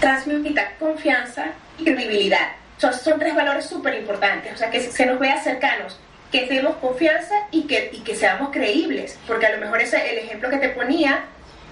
[0.00, 1.46] transmita confianza
[1.78, 2.52] y credibilidad.
[2.76, 5.98] Sea, son tres valores súper importantes, o sea, que se nos vea cercanos,
[6.30, 10.18] que demos confianza y que, y que seamos creíbles, porque a lo mejor ese el
[10.18, 11.24] ejemplo que te ponía,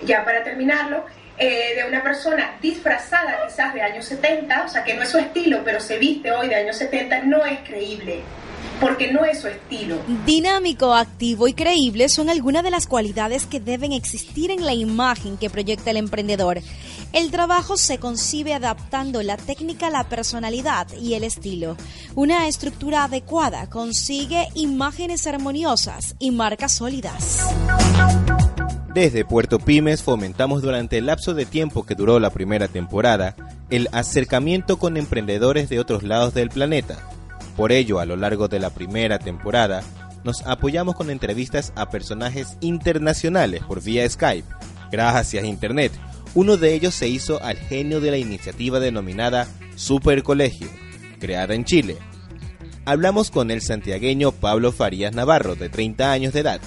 [0.02, 1.04] ya para terminarlo,
[1.38, 5.18] eh, de una persona disfrazada quizás de años 70, o sea, que no es su
[5.18, 8.22] estilo, pero se viste hoy de años 70, no es creíble,
[8.80, 9.98] porque no es su estilo.
[10.24, 15.36] Dinámico, activo y creíble son algunas de las cualidades que deben existir en la imagen
[15.36, 16.60] que proyecta el emprendedor.
[17.12, 21.76] El trabajo se concibe adaptando la técnica a la personalidad y el estilo.
[22.14, 27.46] Una estructura adecuada consigue imágenes armoniosas y marcas sólidas.
[28.94, 33.36] Desde Puerto Pymes fomentamos durante el lapso de tiempo que duró la primera temporada
[33.68, 36.98] el acercamiento con emprendedores de otros lados del planeta.
[37.56, 39.82] Por ello, a lo largo de la primera temporada,
[40.24, 44.48] nos apoyamos con entrevistas a personajes internacionales por vía Skype.
[44.90, 45.92] Gracias Internet.
[46.36, 50.68] Uno de ellos se hizo al genio de la iniciativa denominada Super Colegio,
[51.18, 51.96] creada en Chile.
[52.84, 56.60] Hablamos con el santiagueño Pablo Farías Navarro, de 30 años de edad,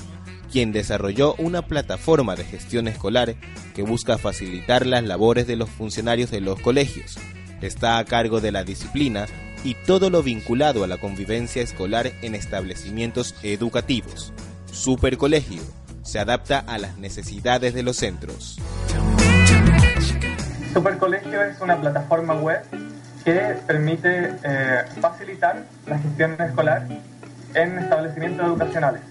[0.51, 3.36] quien desarrolló una plataforma de gestión escolar
[3.75, 7.19] que busca facilitar las labores de los funcionarios de los colegios.
[7.62, 9.27] Está a cargo de la disciplina
[9.63, 14.34] y todo lo vinculado a la convivencia escolar en establecimientos educativos.
[14.71, 15.62] Supercolegio
[16.10, 18.58] se adapta a las necesidades de los centros.
[20.74, 22.63] Supercolegio es una plataforma web
[23.24, 26.88] que permite eh, facilitar la gestión escolar
[27.54, 29.02] en establecimientos educacionales.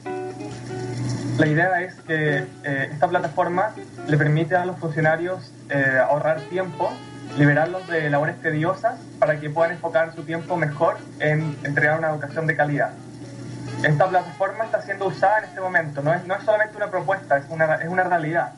[1.39, 3.71] La idea es que eh, esta plataforma
[4.09, 6.91] le permite a los funcionarios eh, ahorrar tiempo,
[7.39, 12.49] liberarlos de labores tediosas para que puedan enfocar su tiempo mejor en entregar una educación
[12.49, 12.91] de calidad.
[13.83, 17.39] Esta plataforma está siendo usada en este momento, no es, no es solamente una propuesta,
[17.39, 18.53] es una, es una realidad.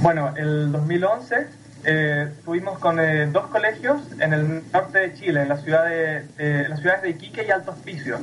[0.00, 1.46] Bueno, el 2011
[1.84, 6.22] eh, estuvimos con eh, dos colegios en el norte de Chile, en la ciudad de,
[6.38, 8.18] de- las ciudades de Iquique y Alto Hospicio.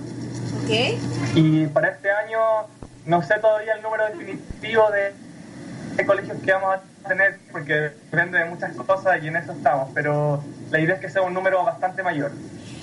[1.36, 2.40] Y para este año
[3.06, 5.14] no sé todavía el número definitivo de,
[5.96, 7.74] de colegios que vamos a tener porque
[8.12, 11.34] depende de muchas cosas y en eso estamos, pero la idea es que sea un
[11.36, 12.32] número bastante mayor.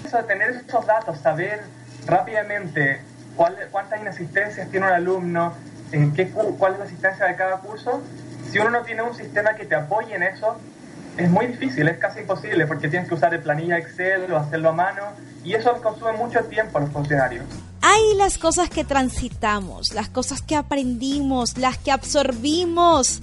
[0.05, 1.61] Eso de tener esos datos, saber
[2.07, 3.01] rápidamente
[3.37, 5.53] cuántas inasistencias tiene un alumno,
[5.93, 8.03] en qué, cu- cuál es la asistencia de cada curso,
[8.51, 10.57] si uno no tiene un sistema que te apoye en eso,
[11.17, 14.71] es muy difícil, es casi imposible porque tienes que usar el planilla Excel o hacerlo
[14.71, 15.03] a mano
[15.45, 17.45] y eso consume mucho tiempo a los funcionarios.
[17.83, 23.21] Hay las cosas que transitamos, las cosas que aprendimos, las que absorbimos.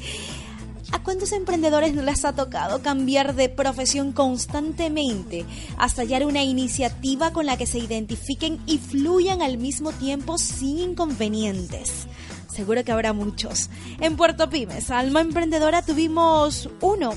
[0.91, 5.45] ¿A cuántos emprendedores no les ha tocado cambiar de profesión constantemente
[5.77, 10.80] hasta hallar una iniciativa con la que se identifiquen y fluyan al mismo tiempo sin
[10.80, 12.08] inconvenientes?
[12.54, 13.69] Seguro que habrá muchos.
[14.01, 17.13] En Puerto Pymes, Alma Emprendedora, tuvimos uno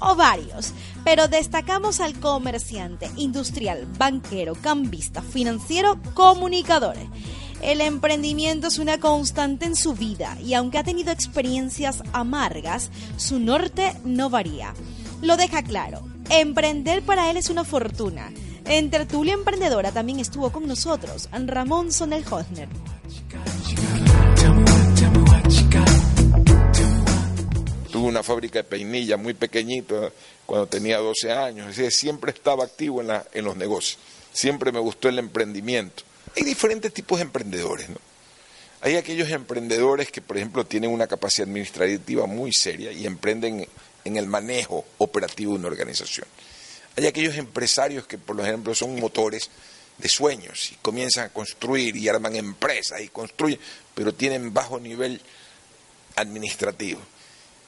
[0.00, 0.72] o varios,
[1.04, 6.96] pero destacamos al comerciante, industrial, banquero, cambista, financiero, comunicador.
[7.64, 13.38] El emprendimiento es una constante en su vida y aunque ha tenido experiencias amargas, su
[13.38, 14.74] norte no varía.
[15.22, 18.30] Lo deja claro, emprender para él es una fortuna.
[18.66, 22.68] En Tertulia Emprendedora también estuvo con nosotros Ramón Sonel Hosner.
[27.90, 30.12] Tuve una fábrica de peinillas muy pequeñita
[30.44, 33.98] cuando tenía 12 años, siempre estaba activo en, la, en los negocios,
[34.34, 36.04] siempre me gustó el emprendimiento
[36.36, 37.98] hay diferentes tipos de emprendedores, ¿no?
[38.80, 43.66] Hay aquellos emprendedores que, por ejemplo, tienen una capacidad administrativa muy seria y emprenden
[44.04, 46.26] en el manejo operativo de una organización.
[46.96, 49.48] Hay aquellos empresarios que, por ejemplo, son motores
[49.98, 53.58] de sueños y comienzan a construir y arman empresas y construyen,
[53.94, 55.20] pero tienen bajo nivel
[56.16, 57.00] administrativo.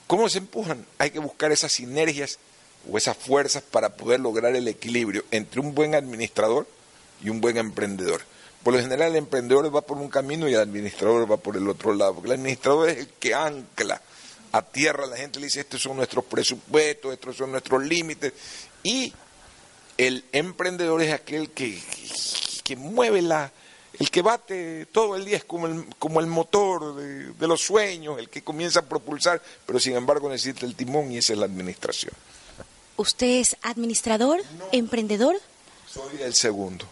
[0.06, 0.86] ¿Cómo se empujan?
[0.98, 2.38] Hay que buscar esas sinergias
[2.90, 6.68] o esas fuerzas para poder lograr el equilibrio entre un buen administrador
[7.24, 8.22] y un buen emprendedor.
[8.66, 11.68] Por lo general el emprendedor va por un camino y el administrador va por el
[11.68, 14.02] otro lado, porque el administrador es el que ancla
[14.50, 18.32] a tierra la gente, le dice, estos son nuestros presupuestos, estos son nuestros límites,
[18.82, 19.12] y
[19.96, 21.80] el emprendedor es aquel que,
[22.64, 23.52] que mueve la,
[24.00, 27.60] el que bate todo el día es como el, como el motor de, de, los
[27.60, 31.38] sueños, el que comienza a propulsar, pero sin embargo necesita el timón y esa es
[31.38, 32.14] la administración.
[32.96, 34.40] ¿Usted es administrador,
[34.72, 35.36] emprendedor?
[35.88, 36.84] Soy el segundo,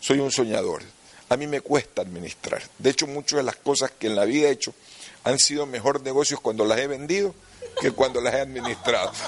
[0.00, 0.82] soy un soñador.
[1.30, 2.60] A mí me cuesta administrar.
[2.78, 4.74] De hecho, muchas de las cosas que en la vida he hecho
[5.22, 7.34] han sido mejor negocios cuando las he vendido
[7.80, 9.12] que cuando las he administrado.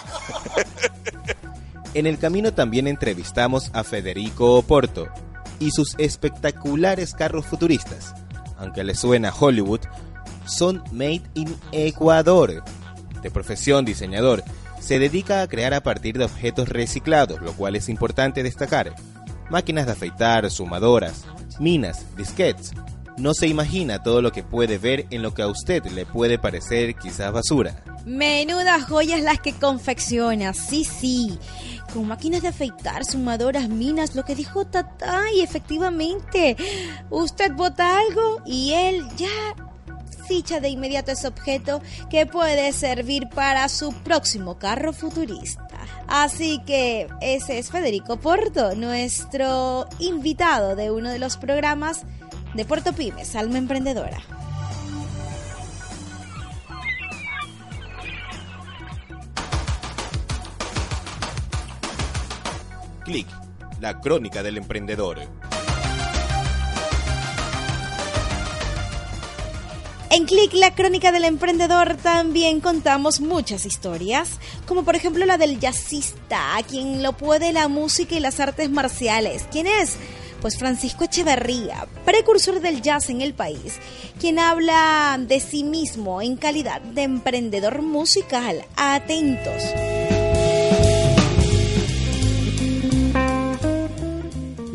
[1.95, 5.09] En el camino también entrevistamos a Federico Oporto
[5.59, 8.15] y sus espectaculares carros futuristas.
[8.57, 9.81] Aunque le suena a Hollywood,
[10.47, 12.65] son made in Ecuador.
[13.21, 14.43] De profesión diseñador,
[14.81, 18.95] se dedica a crear a partir de objetos reciclados, lo cual es importante destacar.
[19.51, 21.27] Máquinas de afeitar, sumadoras,
[21.61, 22.73] minas, disquets.
[23.19, 26.39] No se imagina todo lo que puede ver en lo que a usted le puede
[26.39, 27.83] parecer quizás basura.
[28.07, 31.39] Menudas joyas las que confecciona, sí, sí.
[31.93, 36.57] Con máquinas de afeitar, sumadoras, minas, lo que dijo Tata, y efectivamente,
[37.11, 39.29] usted bota algo y él ya
[40.13, 45.69] ficha de inmediato ese objeto que puede servir para su próximo carro futurista.
[46.07, 52.03] Así que ese es Federico Porto, nuestro invitado de uno de los programas
[52.55, 54.21] de Puerto Pymes, Alma Emprendedora.
[63.05, 63.27] Clic,
[63.81, 65.19] la crónica del emprendedor.
[70.15, 75.59] En Click, la crónica del emprendedor, también contamos muchas historias, como por ejemplo la del
[75.59, 79.47] jazzista, a quien lo puede la música y las artes marciales.
[79.51, 79.97] ¿Quién es?
[80.43, 83.79] Pues Francisco Echeverría, precursor del jazz en el país,
[84.21, 88.67] quien habla de sí mismo en calidad de emprendedor musical.
[88.77, 89.63] Atentos.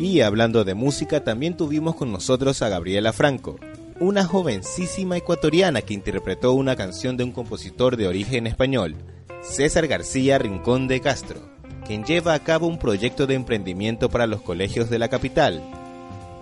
[0.00, 3.60] Y hablando de música, también tuvimos con nosotros a Gabriela Franco,
[4.00, 8.94] una jovencísima ecuatoriana que interpretó una canción de un compositor de origen español,
[9.42, 11.40] César García Rincón de Castro,
[11.84, 15.62] quien lleva a cabo un proyecto de emprendimiento para los colegios de la capital.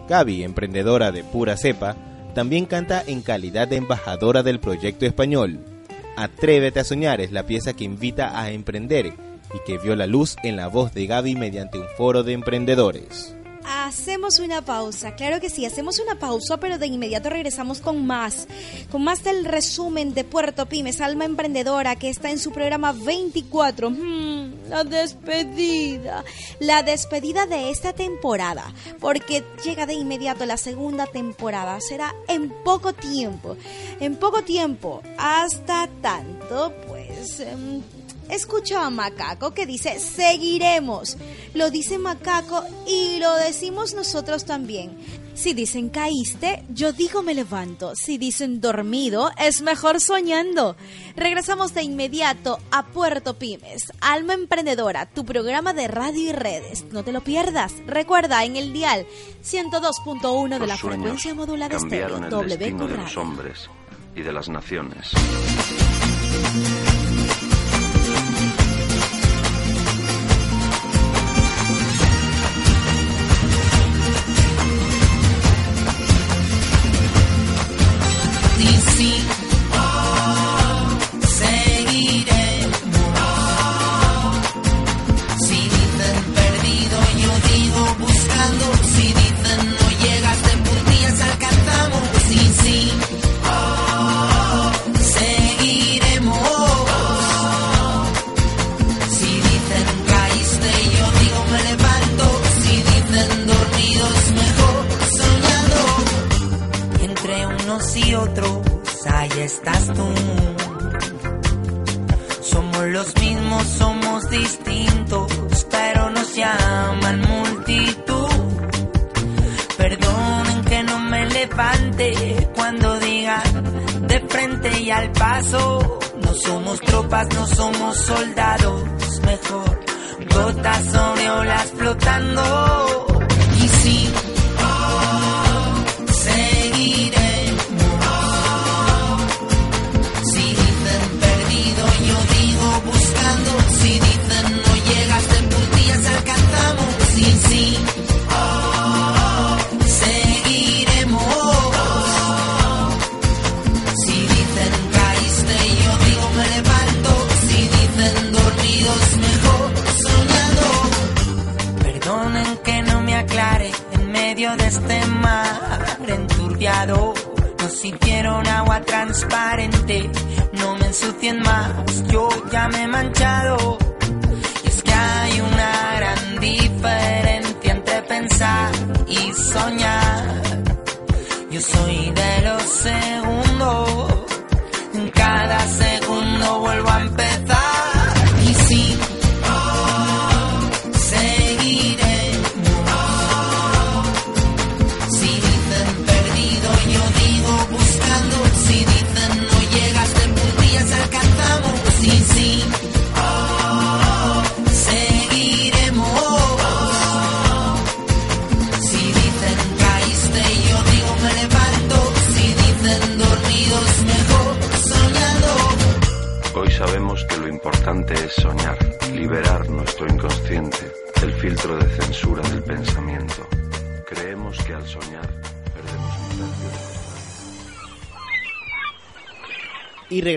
[0.07, 1.97] Gaby, emprendedora de pura cepa,
[2.35, 5.61] también canta en calidad de embajadora del proyecto español.
[6.17, 10.37] Atrévete a soñar es la pieza que invita a emprender y que vio la luz
[10.43, 13.36] en la voz de Gaby mediante un foro de emprendedores.
[13.69, 18.47] Hacemos una pausa, claro que sí, hacemos una pausa, pero de inmediato regresamos con más,
[18.93, 23.91] con más del resumen de Puerto Pymes, Alma Emprendedora, que está en su programa 24.
[23.91, 26.25] Hmm, la despedida,
[26.61, 32.93] la despedida de esta temporada, porque llega de inmediato la segunda temporada, será en poco
[32.93, 33.57] tiempo,
[33.99, 37.41] en poco tiempo, hasta tanto, pues...
[37.41, 37.83] Em,
[38.31, 41.17] Escucho a Macaco que dice, seguiremos.
[41.55, 44.97] Lo dice Macaco y lo decimos nosotros también.
[45.35, 47.95] Si dicen caíste, yo digo me levanto.
[47.95, 50.77] Si dicen dormido, es mejor soñando.
[51.15, 56.87] Regresamos de inmediato a Puerto Pymes, Alma Emprendedora, tu programa de radio y redes.
[56.91, 57.75] No te lo pierdas.
[57.87, 59.07] Recuerda en el dial
[59.45, 61.89] 102.1 de la frecuencia modulada el
[62.49, 63.69] destino de los hombres
[64.15, 65.13] y de las naciones.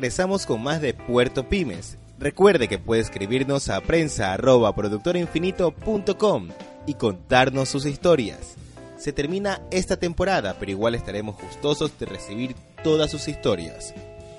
[0.10, 2.00] Regresamos con más de Puerto Pymes.
[2.18, 6.48] Recuerde que puede escribirnos a prensa arroba productorinfinito.com
[6.88, 8.56] y contarnos sus historias.
[8.98, 13.94] Se termina esta temporada, pero igual estaremos gustosos de recibir todas sus historias.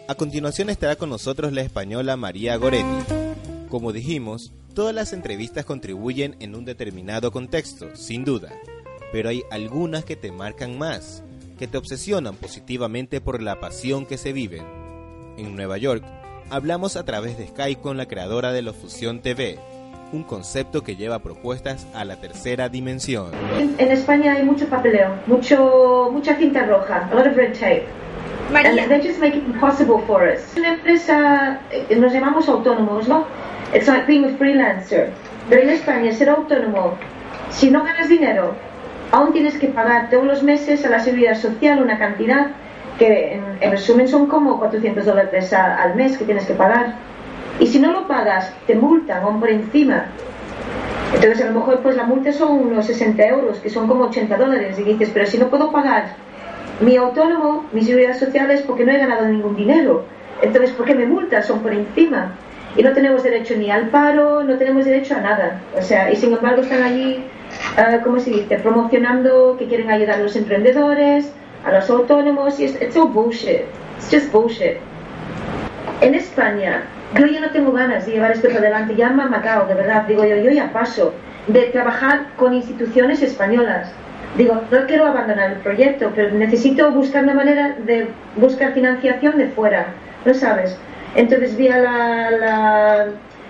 [0.08, 3.14] A continuación estará con nosotros la española María Goretti.
[3.68, 8.50] Como dijimos, todas las entrevistas contribuyen en un determinado contexto, sin duda,
[9.12, 11.22] pero hay algunas que te marcan más,
[11.60, 14.79] que te obsesionan positivamente por la pasión que se viven.
[15.40, 16.04] En Nueva York,
[16.50, 19.58] hablamos a través de Skype con la creadora de Lofusión TV,
[20.12, 23.30] un concepto que lleva propuestas a la tercera dimensión.
[23.58, 27.86] En, en España hay mucho papeleo, mucho, mucha cinta roja, a lot of red tape.
[28.52, 28.82] María.
[28.82, 30.40] And they just make it impossible for us.
[30.58, 33.24] Una empresa, eh, nos llamamos autónomos, ¿no?
[33.74, 35.10] It's like being a freelancer.
[35.48, 36.98] Pero en España, ser autónomo,
[37.48, 38.54] si no ganas dinero,
[39.10, 42.48] aún tienes que pagar todos los meses a la seguridad social una cantidad
[43.00, 46.96] que en, en resumen son como 400 dólares al mes que tienes que pagar.
[47.58, 50.04] Y si no lo pagas, te multan aún por encima.
[51.14, 54.36] Entonces a lo mejor pues la multa son unos 60 euros, que son como 80
[54.36, 54.78] dólares.
[54.78, 56.14] Y dices, pero si no puedo pagar
[56.80, 60.04] mi autónomo, mi seguridad social es porque no he ganado ningún dinero.
[60.42, 61.46] Entonces, ¿por qué me multas?
[61.46, 62.34] Son por encima.
[62.76, 65.62] Y no tenemos derecho ni al paro, no tenemos derecho a nada.
[65.76, 67.24] O sea, y sin embargo están allí,
[67.78, 68.58] ah, ¿cómo se dice?
[68.58, 71.32] Promocionando que quieren ayudar a los emprendedores,
[71.64, 73.62] a los autónomos, y es it's all bullshit.
[73.96, 74.78] It's just bullshit.
[76.00, 76.82] En España,
[77.18, 79.74] yo ya no tengo ganas de llevar esto para adelante, ya me han matado, de
[79.74, 80.04] verdad.
[80.06, 81.12] Digo yo, yo ya paso
[81.46, 83.92] de trabajar con instituciones españolas.
[84.36, 89.48] Digo, no quiero abandonar el proyecto, pero necesito buscar una manera de buscar financiación de
[89.48, 89.86] fuera,
[90.24, 90.78] ¿no sabes?
[91.16, 93.06] Entonces, vía la, la,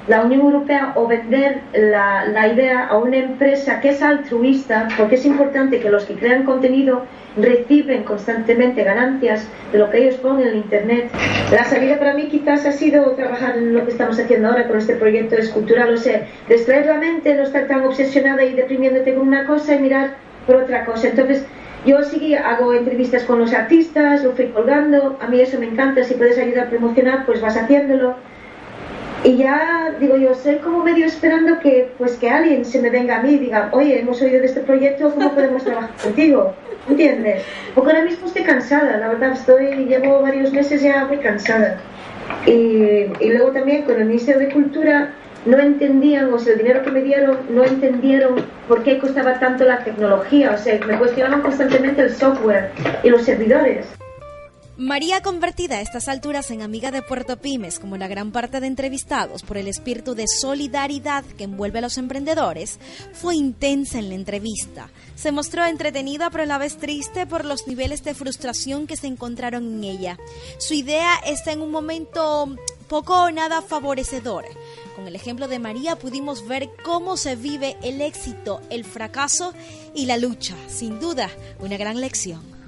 [0.09, 5.17] la Unión Europea o vender la, la idea a una empresa que es altruista, porque
[5.17, 7.05] es importante que los que crean contenido
[7.37, 11.11] reciben constantemente ganancias de lo que ellos ponen en Internet.
[11.53, 14.79] La salida para mí quizás ha sido trabajar en lo que estamos haciendo ahora con
[14.79, 19.29] este proyecto escultural, o sea, distraer la mente, no estar tan obsesionada y deprimiéndote con
[19.29, 20.15] una cosa y mirar
[20.47, 21.09] por otra cosa.
[21.09, 21.47] Entonces,
[21.87, 26.05] yo sí hago entrevistas con los artistas, lo fui colgando, a mí eso me encanta,
[26.05, 28.17] si puedes ayudar a promocionar, pues vas haciéndolo.
[29.23, 33.19] Y ya, digo yo, estoy como medio esperando que pues que alguien se me venga
[33.19, 36.55] a mí y diga, oye, hemos oído de este proyecto, ¿cómo podemos trabajar contigo?
[36.89, 37.43] ¿Entiendes?
[37.75, 41.79] Porque ahora mismo estoy cansada, la verdad, estoy, llevo varios meses ya muy cansada.
[42.47, 42.53] Y,
[43.21, 45.13] y luego también con el Ministerio de Cultura
[45.45, 48.37] no entendían, o sea, el dinero que me dieron, no entendieron
[48.69, 52.71] por qué costaba tanto la tecnología, o sea, me cuestionaban constantemente el software
[53.03, 54.00] y los servidores.
[54.81, 58.67] María, convertida a estas alturas en amiga de Puerto Pymes, como la gran parte de
[58.67, 62.79] entrevistados por el espíritu de solidaridad que envuelve a los emprendedores,
[63.13, 64.89] fue intensa en la entrevista.
[65.17, 69.07] Se mostró entretenida pero a la vez triste por los niveles de frustración que se
[69.07, 70.19] encontraron en ella.
[70.57, 72.49] Su idea está en un momento
[72.89, 74.47] poco o nada favorecedor.
[74.97, 79.53] Con el ejemplo de María pudimos ver cómo se vive el éxito, el fracaso
[79.95, 80.57] y la lucha.
[80.69, 81.29] Sin duda,
[81.59, 82.60] una gran lección.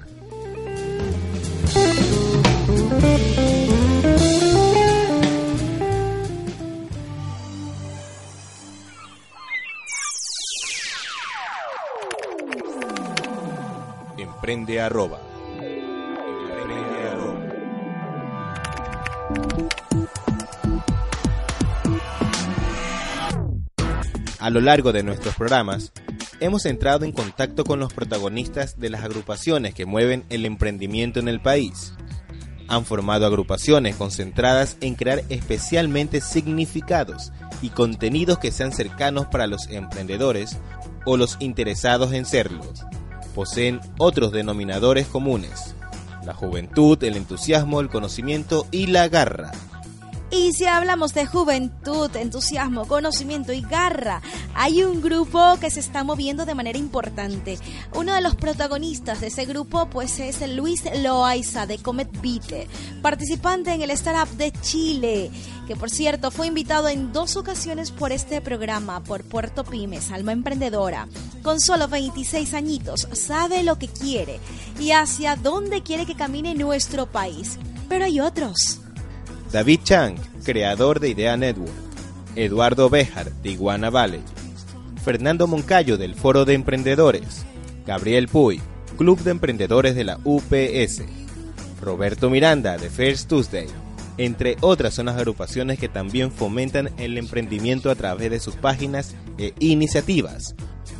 [14.43, 15.21] Emprende arroba.
[15.55, 17.39] Emprende arroba.
[24.39, 25.93] A lo largo de nuestros programas,
[26.41, 31.29] hemos entrado en contacto con los protagonistas de las agrupaciones que mueven el emprendimiento en
[31.29, 31.93] el país.
[32.67, 37.31] Han formado agrupaciones concentradas en crear especialmente significados
[37.61, 40.57] y contenidos que sean cercanos para los emprendedores
[41.05, 42.61] o los interesados en serlo.
[43.33, 45.75] Poseen otros denominadores comunes,
[46.25, 49.51] la juventud, el entusiasmo, el conocimiento y la garra.
[50.33, 54.19] Y si hablamos de juventud, entusiasmo, conocimiento y garra,
[54.55, 57.59] hay un grupo que se está moviendo de manera importante.
[57.93, 62.67] Uno de los protagonistas de ese grupo pues es Luis Loaiza de Comet Beat,
[63.03, 65.29] participante en el Startup de Chile,
[65.67, 70.31] que por cierto fue invitado en dos ocasiones por este programa por Puerto Pymes, Alma
[70.31, 71.07] Emprendedora.
[71.43, 74.39] Con solo 26 añitos, sabe lo que quiere
[74.79, 77.59] y hacia dónde quiere que camine nuestro país.
[77.87, 78.82] Pero hay otros.
[79.53, 81.71] David Chang, creador de Idea Network,
[82.35, 84.23] Eduardo Béjar, de Iguana Valley,
[85.05, 87.45] Fernando Moncayo, del Foro de Emprendedores,
[87.85, 88.59] Gabriel Puy,
[88.97, 91.03] Club de Emprendedores de la UPS,
[91.79, 93.67] Roberto Miranda, de First Tuesday,
[94.17, 99.13] entre otras son las agrupaciones que también fomentan el emprendimiento a través de sus páginas
[99.37, 100.55] e iniciativas,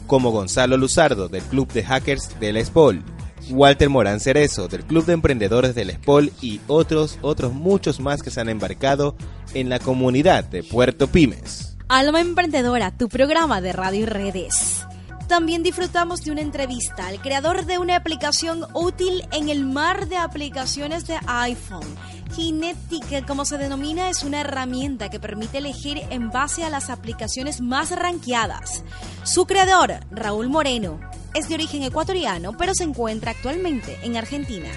[0.06, 3.02] como Gonzalo Luzardo, del Club de Hackers del SPOL,
[3.50, 8.32] Walter Morán Cerezo del Club de Emprendedores del SPOL y otros, otros muchos más que
[8.32, 9.16] se han embarcado
[9.54, 11.78] en la comunidad de Puerto Pymes.
[11.88, 14.86] Alma Emprendedora, tu programa de radio y redes.
[15.34, 20.16] También disfrutamos de una entrevista al creador de una aplicación útil en el mar de
[20.16, 21.88] aplicaciones de iPhone.
[22.36, 27.62] Kinetic, como se denomina, es una herramienta que permite elegir en base a las aplicaciones
[27.62, 28.84] más ranqueadas.
[29.24, 31.00] Su creador, Raúl Moreno,
[31.34, 34.70] es de origen ecuatoriano, pero se encuentra actualmente en Argentina.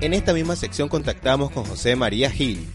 [0.00, 2.68] En esta misma sección contactamos con José María Gil,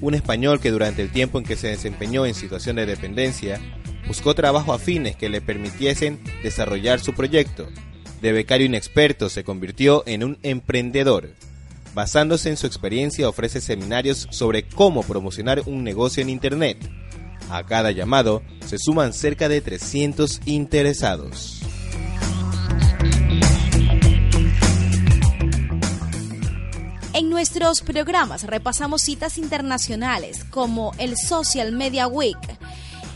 [0.00, 3.60] un español que durante el tiempo en que se desempeñó en situación de dependencia,
[4.06, 7.68] buscó trabajo afines que le permitiesen desarrollar su proyecto.
[8.20, 11.30] De becario inexperto se convirtió en un emprendedor.
[11.94, 16.78] Basándose en su experiencia ofrece seminarios sobre cómo promocionar un negocio en Internet.
[17.50, 21.60] A cada llamado se suman cerca de 300 interesados.
[27.12, 32.36] En nuestros programas repasamos citas internacionales como el Social Media Week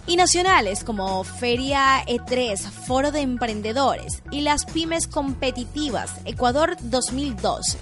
[0.08, 7.76] y nacionales como Feria E3, Foro de Emprendedores y las Pymes Competitivas Ecuador 2012.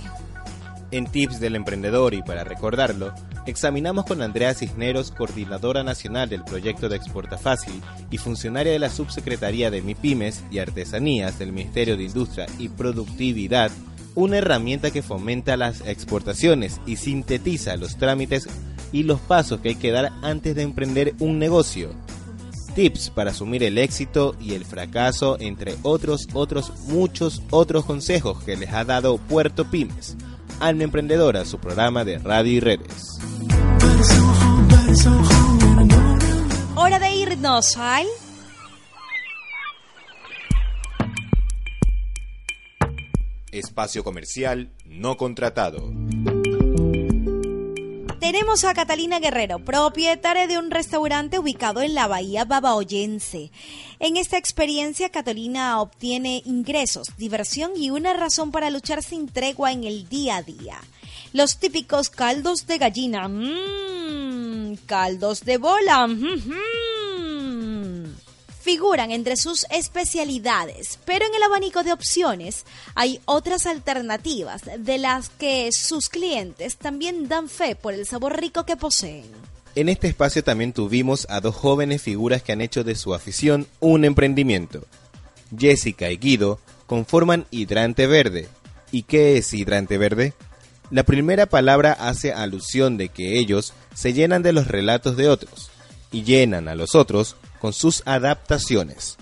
[0.91, 3.15] En Tips del Emprendedor y para recordarlo,
[3.47, 8.91] examinamos con Andrea Cisneros, coordinadora nacional del proyecto de Exporta Fácil y funcionaria de la
[8.91, 13.71] Subsecretaría de MIPIMES y Artesanías del Ministerio de Industria y Productividad,
[14.17, 18.49] una herramienta que fomenta las exportaciones y sintetiza los trámites
[18.91, 21.91] y los pasos que hay que dar antes de emprender un negocio.
[22.77, 28.55] Tips para asumir el éxito y el fracaso, entre otros, otros, muchos otros consejos que
[28.55, 30.15] les ha dado Puerto Pymes,
[30.61, 33.19] Alma Emprendedora, su programa de radio y redes.
[36.75, 38.07] Hora de irnos al...
[43.53, 45.91] Espacio comercial no contratado.
[48.27, 53.53] Tenemos a Catalina Guerrero, propietaria de un restaurante ubicado en la Bahía Babaoyense.
[54.01, 59.85] En esta experiencia, Catalina obtiene ingresos, diversión y una razón para luchar sin tregua en
[59.85, 60.77] el día a día.
[61.33, 66.43] Los típicos caldos de gallina, mmm, caldos de bola, mmm,
[68.67, 72.65] figuran entre sus especialidades, pero en el abanico de opciones
[72.97, 78.67] hay otras alternativas de las que sus clientes también dan fe por el sabor rico
[78.67, 79.27] que poseen.
[79.77, 83.69] En este espacio también tuvimos a dos jóvenes figuras que han hecho de su afición
[83.79, 84.85] un emprendimiento.
[85.57, 86.59] Jessica y Guido
[86.89, 88.49] conforman Hidrante Verde.
[88.91, 90.33] ¿Y qué es Hidrante Verde?
[90.91, 95.71] La primera palabra hace alusión de que ellos se llenan de los relatos de otros
[96.11, 97.37] y llenan a los otros
[97.67, 99.17] con sus adaptaciones.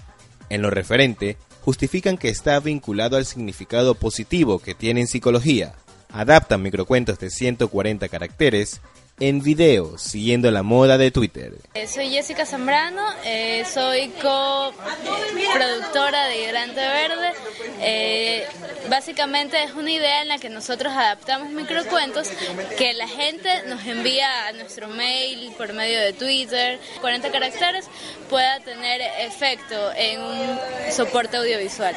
[0.50, 5.72] En lo referente, justifican que está vinculado al significado positivo que tiene en psicología.
[6.10, 8.82] Adaptan microcuentos de 140 caracteres
[9.20, 11.52] en video, siguiendo la moda de Twitter.
[11.74, 17.32] Eh, Soy Jessica Zambrano, eh, soy co-productora de Hidrante Verde.
[17.80, 18.46] Eh,
[18.88, 22.28] básicamente es una idea en la que nosotros adaptamos microcuentos
[22.76, 26.80] que la gente nos envía a nuestro mail por medio de Twitter.
[27.00, 27.86] 40 caracteres
[28.28, 30.58] pueda tener efecto en un
[30.92, 31.94] soporte audiovisual.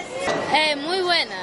[0.55, 1.35] Eh, muy buena,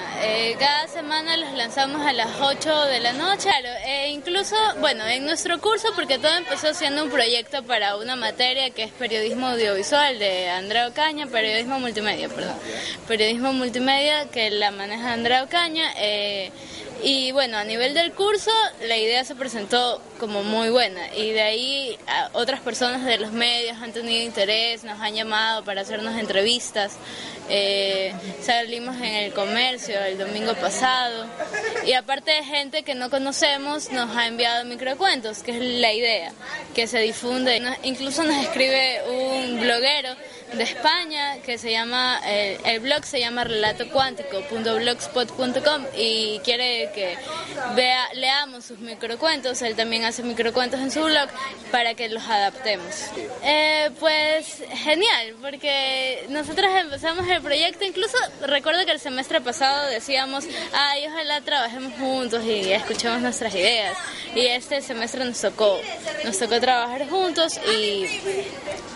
[0.59, 3.49] cada semana los lanzamos a las 8 de la noche.
[3.49, 8.17] Claro, eh, incluso, bueno, en nuestro curso, porque todo empezó siendo un proyecto para una
[8.17, 12.55] materia que es periodismo audiovisual de Andrea Ocaña, periodismo multimedia, perdón.
[13.09, 15.91] Periodismo multimedia que la maneja Andrea Ocaña.
[15.97, 16.51] eh,
[17.05, 18.51] y bueno, a nivel del curso,
[18.89, 21.15] la idea se presentó como muy buena.
[21.15, 21.99] Y de ahí
[22.33, 26.93] otras personas de los medios han tenido interés, nos han llamado para hacernos entrevistas.
[27.51, 31.27] Eh, salimos en el comercio el domingo pasado.
[31.85, 36.33] Y aparte de gente que no conocemos, nos ha enviado microcuentos, que es la idea,
[36.75, 37.61] que se difunde.
[37.83, 40.09] Incluso nos escribe un bloguero
[40.53, 47.17] de España que se llama, el, el blog se llama relatocuántico.blogspot.com y quiere que
[47.75, 51.29] vea, leamos sus microcuentos, él también hace microcuentos en su blog
[51.71, 52.87] para que los adaptemos.
[53.43, 60.45] Eh, pues genial, porque nosotros empezamos el proyecto, incluso recuerdo que el semestre pasado decíamos,
[60.73, 63.97] ay, ojalá trabajemos juntos y escuchemos nuestras ideas.
[64.35, 65.81] Y este semestre nos tocó,
[66.25, 68.07] nos tocó trabajar juntos y,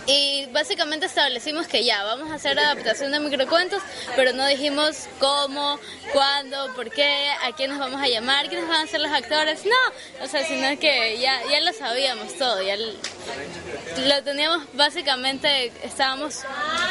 [0.06, 1.06] y básicamente
[1.38, 3.80] establecimos que ya, vamos a hacer adaptación de microcuentos,
[4.16, 5.78] pero no dijimos cómo,
[6.12, 9.64] cuándo, por qué, a quién nos vamos a llamar, quiénes van a ser los actores,
[9.64, 16.40] no, o sea, sino que ya, ya lo sabíamos todo, ya lo teníamos básicamente, estábamos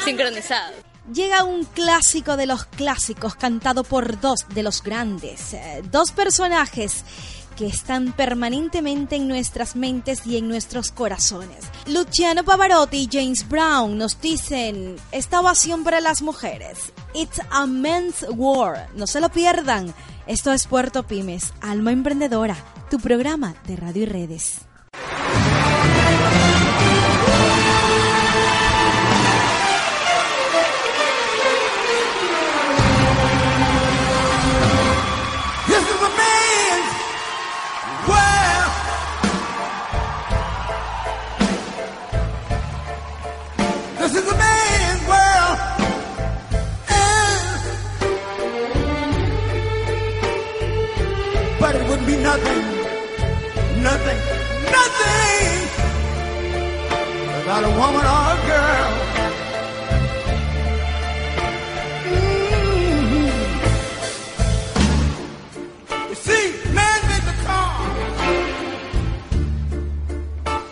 [0.06, 0.76] sincronizados.
[1.14, 7.04] Llega un clásico de los clásicos cantado por dos de los grandes, eh, dos personajes
[7.58, 11.66] que están permanentemente en nuestras mentes y en nuestros corazones.
[11.88, 16.94] Luciano Pavarotti y James Brown nos dicen esta ovación para las mujeres.
[17.14, 18.88] It's a men's war.
[18.96, 19.94] No se lo pierdan.
[20.28, 22.58] Esto es Puerto Pymes, Alma Emprendedora,
[22.90, 24.62] tu programa de radio y redes.
[57.58, 58.92] Without a woman or a girl.
[62.14, 63.32] Mhm.
[66.10, 67.80] You see, man made the car.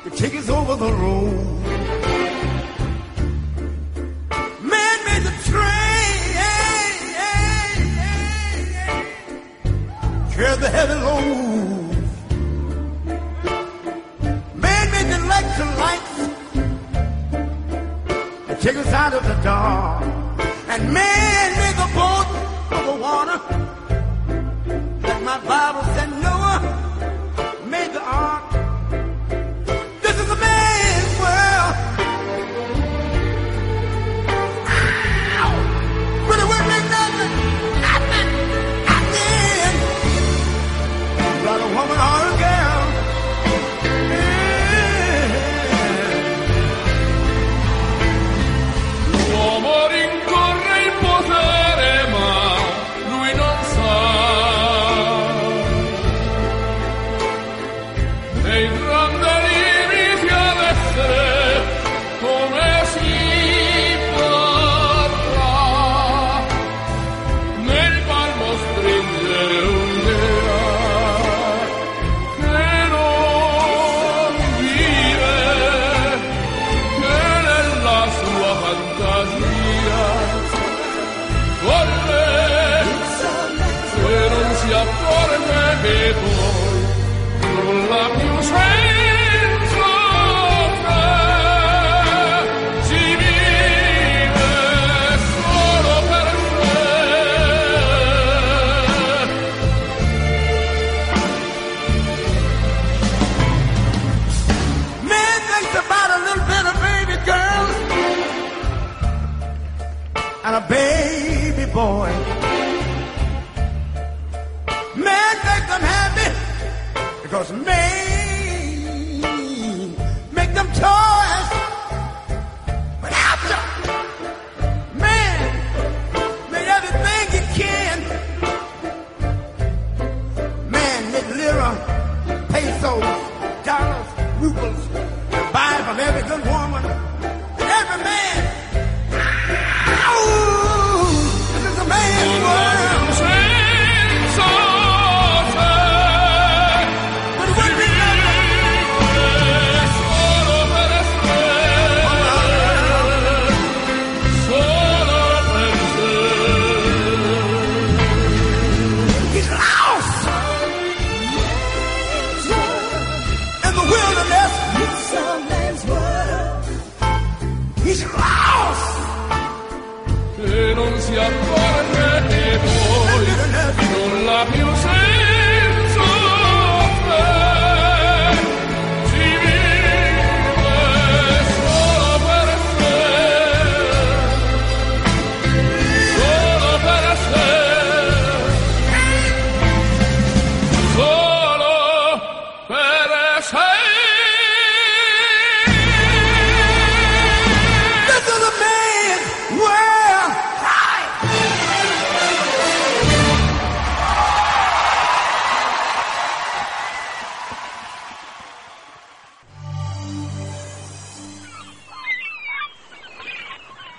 [0.03, 1.63] The tickets over the road.
[4.73, 6.03] Man made the train.
[10.35, 11.74] Carry the heavy load.
[18.95, 20.03] Out of the dark.
[20.71, 22.27] And man made the boat
[22.69, 23.39] for the water.
[25.07, 26.59] Like my Bible said, Noah
[27.69, 28.44] made the ark.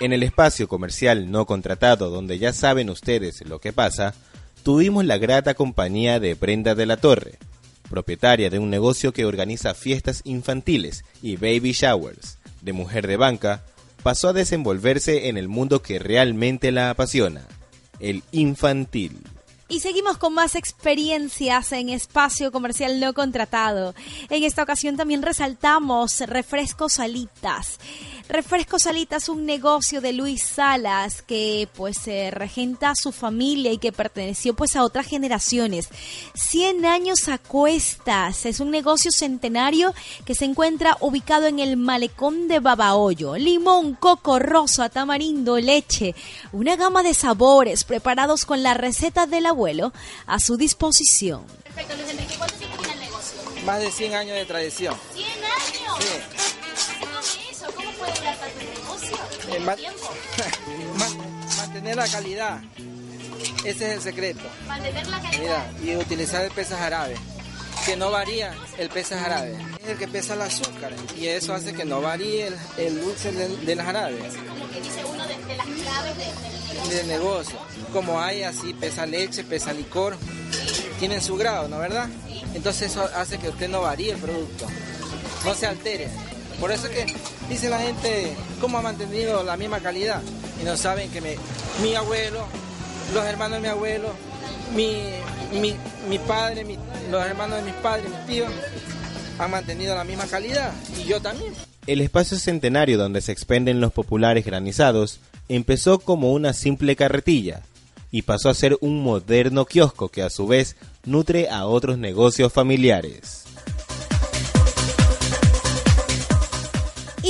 [0.07, 4.15] En el espacio comercial no contratado donde ya saben ustedes lo que pasa,
[4.63, 7.41] tuvimos la grata compañía de Brenda de la Torre,
[7.91, 12.39] propietaria de un negocio que organiza fiestas infantiles y baby showers.
[12.63, 13.65] De mujer de banca,
[14.05, 17.45] pasó a desenvolverse en el mundo que realmente la apasiona,
[17.99, 19.19] el infantil.
[19.69, 23.97] Y seguimos con más experiencias en espacio comercial no contratado.
[24.31, 27.81] En esta ocasión también resaltamos Refrescos Salitas.
[28.29, 33.79] Refrescos Salitas, un negocio de Luis Salas que pues se regenta a su familia y
[33.79, 35.89] que perteneció pues a otras generaciones.
[36.35, 38.45] 100 años a cuestas.
[38.45, 43.37] Es un negocio centenario que se encuentra ubicado en el malecón de Babahoyo.
[43.37, 46.16] Limón, coco, rosa, tamarindo, leche.
[46.51, 49.93] Una gama de sabores preparados con la receta del abuelo
[50.27, 51.45] a su disposición.
[51.62, 53.41] Perfecto, Luis Enrique, ¿cuánto tiempo tiene el negocio?
[53.64, 54.95] Más de 100 años de tradición.
[55.14, 55.77] ¿100 años?
[55.87, 56.56] ¿Cómo es
[59.49, 60.11] Eh, tiempo?
[61.57, 62.61] Mantener la calidad.
[63.65, 64.41] Ese es el secreto.
[64.67, 65.67] Mantener la calidad.
[65.81, 67.17] Mira, y utilizar el pesa jarabe.
[67.85, 69.57] Que no varía el pesa jarabe.
[69.83, 70.93] Es el que pesa el azúcar.
[71.17, 74.19] Y eso hace que no varíe el, el dulce del, del jarabe.
[74.19, 76.97] Como que dice uno de, de las claves de- del negocio.
[76.97, 77.59] Del negocio.
[77.93, 80.17] Como hay así, pesa leche, pesa licor.
[80.99, 82.09] Tienen su grado, ¿no verdad?
[82.55, 84.67] Entonces eso hace que usted no varíe el producto.
[85.45, 86.09] No se altere.
[86.59, 87.15] Por eso es que
[87.49, 90.23] dice la gente, ¿cómo ha mantenido la misma calidad?
[90.61, 91.21] Y no saben que
[91.83, 92.47] mi abuelo,
[93.15, 94.11] los hermanos de mi abuelo,
[94.75, 94.99] mi,
[95.53, 95.75] mi,
[96.09, 96.65] mi padre,
[97.11, 98.51] los hermanos de mis padres, mis tíos,
[99.39, 100.73] han mantenido la misma calidad.
[100.99, 101.53] Y yo también.
[101.87, 107.63] El espacio centenario donde se expenden los populares granizados empezó como una simple carretilla
[108.11, 112.53] y pasó a ser un moderno kiosco que a su vez nutre a otros negocios
[112.53, 113.46] familiares.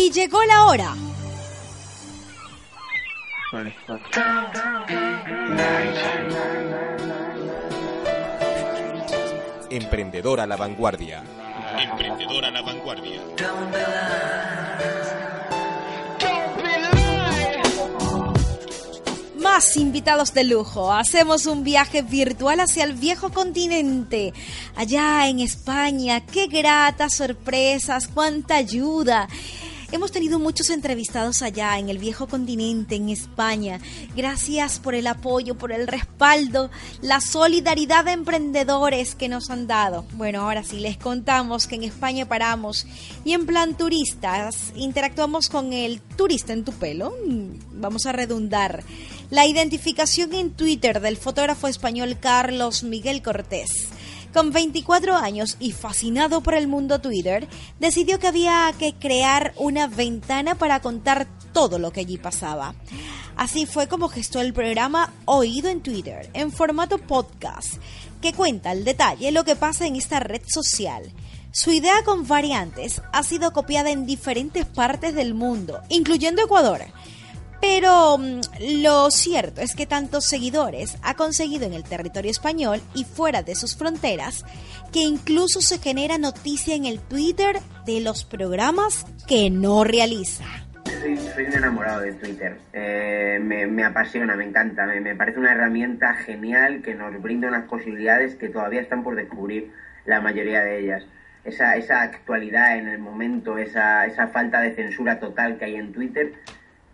[0.07, 0.95] Y llegó la hora.
[9.69, 11.25] Emprendedor a la vanguardia.
[11.77, 13.21] Emprendedor a la vanguardia.
[19.41, 20.93] Más invitados de lujo.
[20.93, 24.33] Hacemos un viaje virtual hacia el viejo continente.
[24.77, 26.25] Allá en España.
[26.25, 29.29] Qué gratas sorpresas, cuánta ayuda.
[29.97, 33.81] Hemos tenido muchos entrevistados allá en el viejo continente, en España.
[34.15, 36.71] Gracias por el apoyo, por el respaldo,
[37.01, 40.05] la solidaridad de emprendedores que nos han dado.
[40.13, 42.87] Bueno, ahora sí, les contamos que en España paramos
[43.25, 47.17] y en plan turistas interactuamos con el turista en tu pelo.
[47.27, 48.85] Mm, Vamos a redundar.
[49.31, 53.89] La identificación en Twitter del fotógrafo español Carlos Miguel Cortés.
[54.37, 57.49] Con 24 años y fascinado por el mundo Twitter,
[57.81, 62.75] decidió que había que crear una ventana para contar todo lo que allí pasaba.
[63.35, 67.77] Así fue como gestó el programa Oído en Twitter, en formato podcast,
[68.21, 71.11] que cuenta al detalle lo que pasa en esta red social.
[71.51, 76.83] Su idea con variantes ha sido copiada en diferentes partes del mundo, incluyendo Ecuador.
[77.61, 78.41] Pero mm,
[78.83, 83.55] lo cierto es que tantos seguidores ha conseguido en el territorio español y fuera de
[83.55, 84.45] sus fronteras
[84.93, 90.45] que incluso se genera noticia en el Twitter de los programas que no realiza.
[91.01, 92.57] Soy, soy un enamorado de Twitter.
[92.73, 94.87] Eh, me, apasiona, me encanta.
[94.87, 99.17] Me, me parece una herramienta genial que nos brinda unas posibilidades que todavía están por
[99.17, 99.73] descubrir
[100.05, 101.05] la mayoría de ellas.
[101.45, 105.93] Esa, esa actualidad en el momento, esa, esa falta de censura total que hay en
[105.93, 106.33] Twitter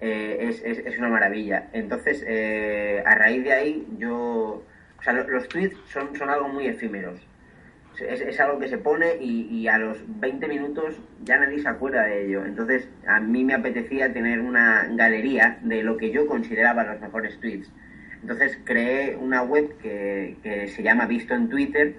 [0.03, 1.69] eh, es, es, es una maravilla.
[1.73, 4.63] Entonces, eh, a raíz de ahí, yo.
[4.99, 7.21] O sea, lo- los tweets son, son algo muy efímeros.
[8.01, 11.69] Es, es algo que se pone y, y a los 20 minutos ya nadie se
[11.69, 12.45] acuerda de ello.
[12.47, 17.39] Entonces, a mí me apetecía tener una galería de lo que yo consideraba los mejores
[17.41, 17.71] tweets.
[18.23, 21.95] Entonces, creé una web que, que se llama Visto en Twitter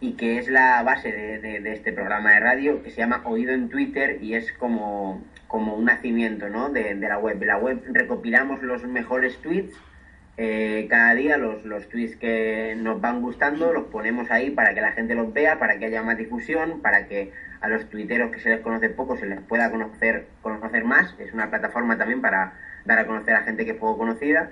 [0.00, 3.52] y que es la base de, de- este programa de radio, que se llama Oído
[3.52, 6.68] en Twitter y es como, como un nacimiento ¿no?
[6.70, 7.42] de, de la web.
[7.42, 9.74] La web recopilamos los mejores tweets
[10.38, 14.82] eh, cada día, los, los tweets que nos van gustando, los ponemos ahí para que
[14.82, 17.32] la gente los vea, para que haya más difusión, para que
[17.62, 21.14] a los tuiteros que se les conoce poco se les pueda conocer, conocer más.
[21.18, 22.52] Es una plataforma también para
[22.84, 24.50] dar a conocer a gente que es poco conocida.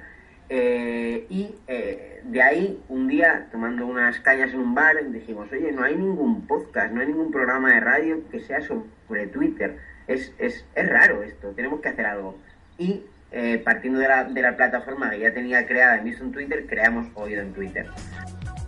[0.49, 5.72] Eh, y eh, de ahí, un día, tomando unas cañas en un bar, dijimos, oye,
[5.72, 9.78] no hay ningún podcast, no hay ningún programa de radio que sea sobre Twitter.
[10.07, 12.38] Es, es, es raro esto, tenemos que hacer algo.
[12.78, 16.66] Y eh, partiendo de la, de la plataforma que ya tenía creada en en Twitter,
[16.68, 17.86] creamos Oído en Twitter.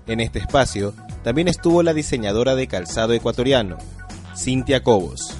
[0.06, 3.78] En este espacio también estuvo la diseñadora de calzado ecuatoriano,
[4.36, 5.36] Cintia Cobos.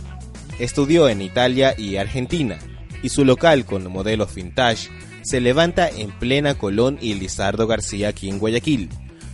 [0.59, 2.57] Estudió en Italia y Argentina,
[3.03, 4.91] y su local con modelos vintage
[5.27, 8.89] se levanta en plena Colón y Lizardo García aquí en Guayaquil.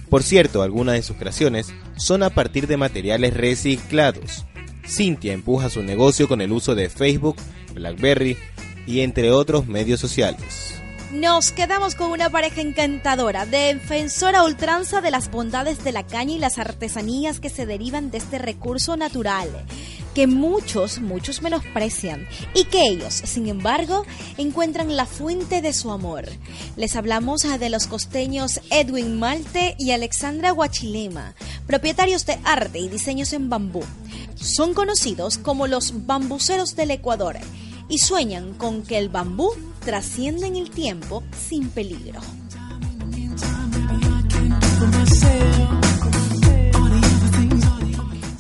[0.09, 4.47] Por cierto, algunas de sus creaciones son a partir de materiales reciclados.
[4.89, 7.37] Cintia empuja su negocio con el uso de Facebook,
[7.75, 8.39] BlackBerry
[8.87, 10.83] y entre otros medios sociales.
[11.13, 16.39] Nos quedamos con una pareja encantadora, defensora ultranza de las bondades de la caña y
[16.39, 19.51] las artesanías que se derivan de este recurso natural,
[20.15, 24.05] que muchos, muchos menosprecian y que ellos, sin embargo,
[24.37, 26.27] encuentran la fuente de su amor.
[26.77, 31.35] Les hablamos de los costeños Edwin Malte y Alexandra Guachilema,
[31.67, 33.83] propietarios de arte y diseños en bambú.
[34.35, 37.37] Son conocidos como los bambuceros del Ecuador
[37.89, 39.51] y sueñan con que el bambú
[39.85, 42.21] trascienda en el tiempo sin peligro.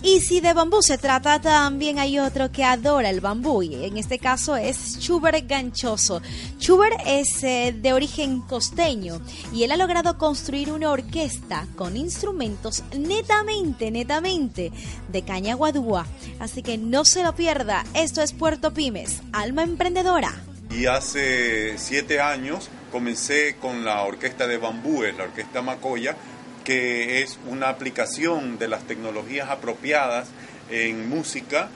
[0.04, 3.96] Y si de bambú se trata, también hay otro que adora el bambú, y en
[3.96, 6.20] este caso es Schubert Ganchoso.
[6.58, 9.20] Schubert es eh, de origen costeño
[9.52, 14.72] y él ha logrado construir una orquesta con instrumentos netamente, netamente
[15.08, 16.04] de caña guadúa.
[16.40, 20.34] Así que no se lo pierda, esto es Puerto Pymes, alma emprendedora.
[20.68, 26.16] Y hace siete años comencé con la orquesta de bambúes, la orquesta Macoya,
[26.64, 30.28] que es una aplicación de las tecnologías apropiadas
[30.70, 31.68] en música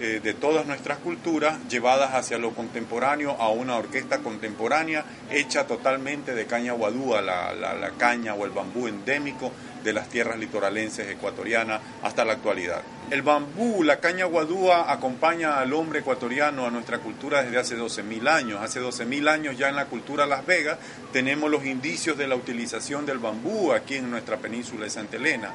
[0.00, 6.34] eh, de todas nuestras culturas, llevadas hacia lo contemporáneo a una orquesta contemporánea hecha totalmente
[6.34, 9.52] de caña guadúa, la, la, caña o el bambú endémico
[9.84, 12.82] de las tierras litoralenses ecuatorianas hasta la actualidad.
[13.10, 18.28] El bambú, la caña guadúa, acompaña al hombre ecuatoriano a nuestra cultura desde hace 12.000
[18.28, 18.62] años.
[18.62, 20.78] Hace 12.000 años ya en la cultura Las Vegas
[21.12, 25.52] tenemos los indicios de la utilización del bambú aquí en nuestra península de Santa Elena.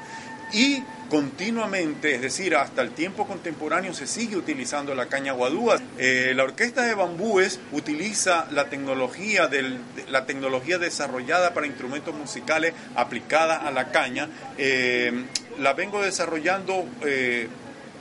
[0.52, 5.80] Y continuamente, es decir, hasta el tiempo contemporáneo se sigue utilizando la caña guadúa.
[5.98, 9.80] Eh, la orquesta de bambúes utiliza la tecnología, del,
[10.10, 14.28] la tecnología desarrollada para instrumentos musicales aplicada a la caña.
[14.58, 15.26] Eh,
[15.60, 17.48] la vengo desarrollando eh,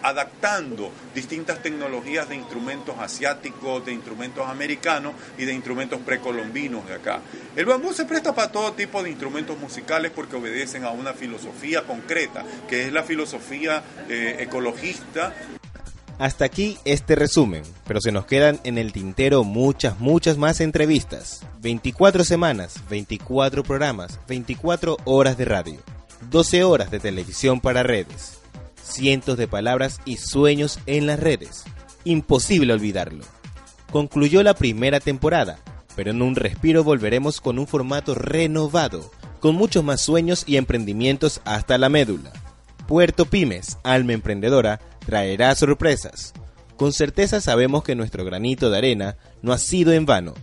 [0.02, 7.20] adaptando distintas tecnologías de instrumentos asiáticos, de instrumentos americanos y de instrumentos precolombinos de acá.
[7.56, 11.82] El bambú se presta para todo tipo de instrumentos musicales porque obedecen a una filosofía
[11.82, 15.34] concreta, que es la filosofía eh, ecologista.
[16.18, 21.44] Hasta aquí este resumen, pero se nos quedan en el tintero muchas, muchas más entrevistas.
[21.60, 25.80] 24 semanas, 24 programas, 24 horas de radio,
[26.30, 28.37] 12 horas de televisión para redes
[28.88, 31.64] cientos de palabras y sueños en las redes.
[32.04, 33.24] Imposible olvidarlo.
[33.92, 35.58] Concluyó la primera temporada,
[35.94, 39.10] pero en un respiro volveremos con un formato renovado,
[39.40, 42.32] con muchos más sueños y emprendimientos hasta la médula.
[42.86, 46.32] Puerto Pymes, alma emprendedora, traerá sorpresas.
[46.76, 50.34] Con certeza sabemos que nuestro granito de arena no ha sido en vano.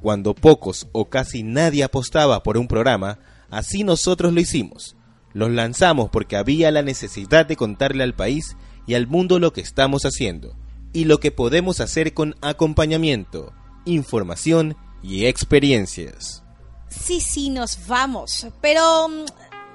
[0.00, 3.18] Cuando pocos o casi nadie apostaba por un programa,
[3.50, 4.96] así nosotros lo hicimos
[5.32, 8.56] los lanzamos porque había la necesidad de contarle al país
[8.86, 10.56] y al mundo lo que estamos haciendo
[10.92, 13.52] y lo que podemos hacer con acompañamiento,
[13.84, 16.42] información y experiencias.
[16.88, 19.08] Sí, sí, nos vamos, pero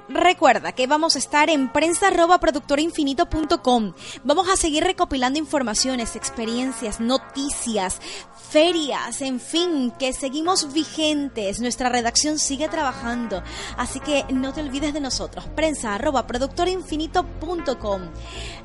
[0.08, 3.94] Recuerda que vamos a estar en prensa.productorainfinito.com.
[4.24, 8.00] Vamos a seguir recopilando informaciones, experiencias, noticias,
[8.50, 11.60] ferias, en fin, que seguimos vigentes.
[11.60, 13.42] Nuestra redacción sigue trabajando.
[13.78, 15.46] Así que no te olvides de nosotros.
[15.56, 18.02] Prensa.productorainfinito.com.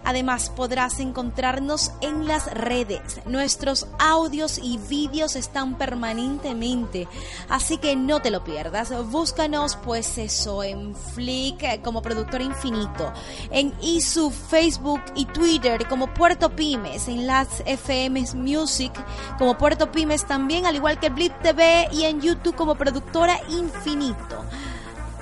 [0.04, 3.20] Además, podrás encontrarnos en las redes.
[3.26, 7.08] Nuestros audios y vídeos están permanentemente.
[7.48, 8.92] Así que no te lo pierdas.
[9.10, 13.10] Búscanos, pues eso, en Flick como Productor Infinito.
[13.50, 17.08] En ISU, Facebook y Twitter como Puerto Pymes.
[17.08, 18.92] En las FMs Music
[19.38, 24.44] como Puerto Pymes también, al igual que Blip TV y en YouTube como Productora Infinito.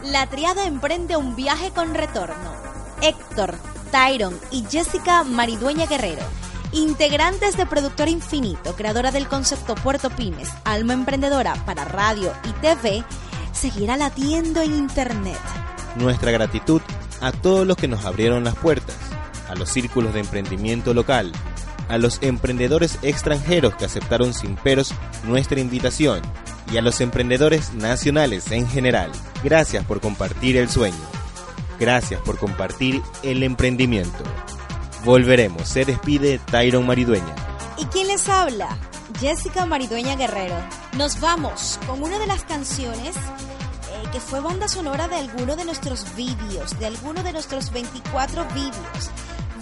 [0.05, 2.53] La triada emprende un viaje con retorno.
[3.03, 3.57] Héctor,
[3.91, 6.23] Tyron y Jessica Maridueña Guerrero,
[6.73, 13.05] integrantes de Productora Infinito, creadora del concepto Puerto Pymes, alma emprendedora para radio y TV,
[13.53, 15.39] seguirá latiendo en Internet.
[15.97, 16.83] Nuestra gratitud
[17.21, 18.97] a todos los que nos abrieron las puertas,
[19.49, 21.33] a los círculos de emprendimiento local,
[21.89, 26.23] a los emprendedores extranjeros que aceptaron sin peros nuestra invitación
[26.73, 29.11] y a los emprendedores nacionales en general.
[29.43, 30.97] Gracias por compartir el sueño.
[31.79, 34.25] Gracias por compartir el emprendimiento.
[35.05, 35.69] Volveremos.
[35.69, 37.35] Se despide Tyron Maridueña.
[37.79, 38.77] ¿Y quién les habla?
[39.21, 40.57] Jessica Maridueña Guerrero.
[40.97, 45.65] Nos vamos con una de las canciones eh, que fue banda sonora de alguno de
[45.65, 49.11] nuestros vídeos, de alguno de nuestros 24 vídeos.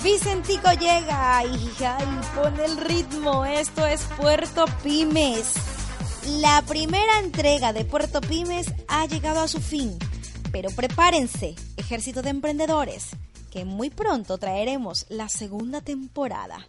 [0.02, 3.44] Vicentico llega y, ay, pone el ritmo.
[3.44, 5.54] Esto es Puerto Pymes.
[6.40, 9.98] La primera entrega de Puerto Pymes ha llegado a su fin.
[10.52, 13.08] Pero prepárense, ejército de emprendedores,
[13.50, 16.66] que muy pronto traeremos la segunda temporada.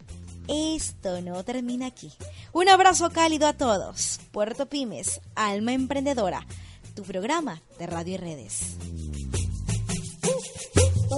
[0.48, 2.12] Esto no termina aquí.
[2.52, 4.20] Un abrazo cálido a todos.
[4.32, 6.46] Puerto Pymes, Alma Emprendedora,
[6.94, 8.76] tu programa de radio y redes.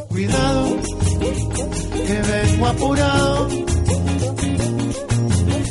[0.08, 0.76] Cuidado,
[1.20, 3.48] que vengo apurado.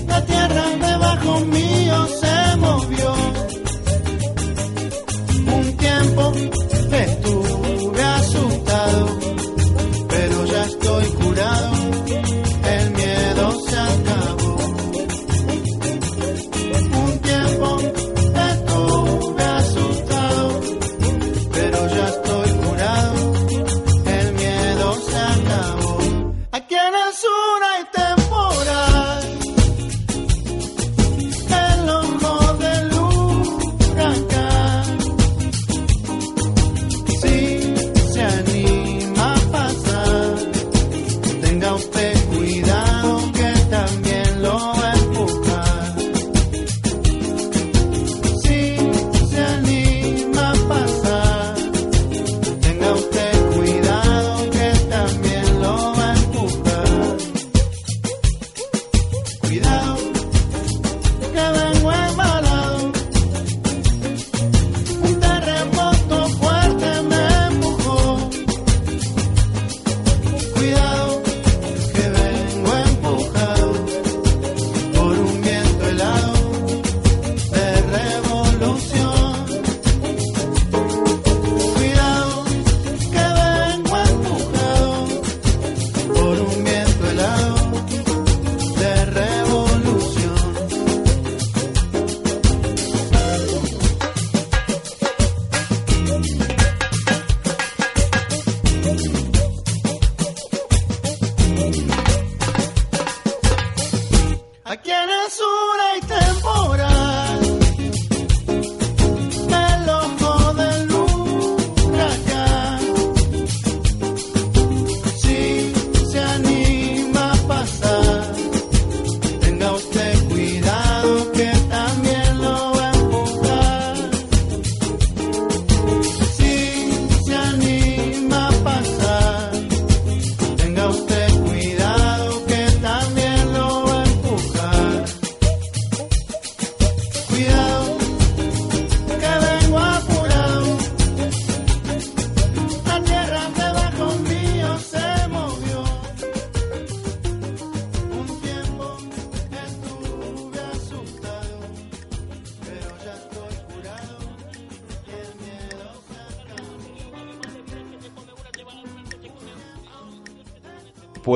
[0.07, 3.13] La tierra debajo mío se movió.
[5.57, 6.33] Un tiempo
[6.91, 7.78] estuve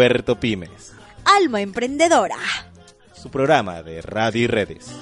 [0.05, 0.91] Puerto Pymes,
[1.23, 2.35] Alma Emprendedora.
[3.13, 4.92] su programa de radio y redes.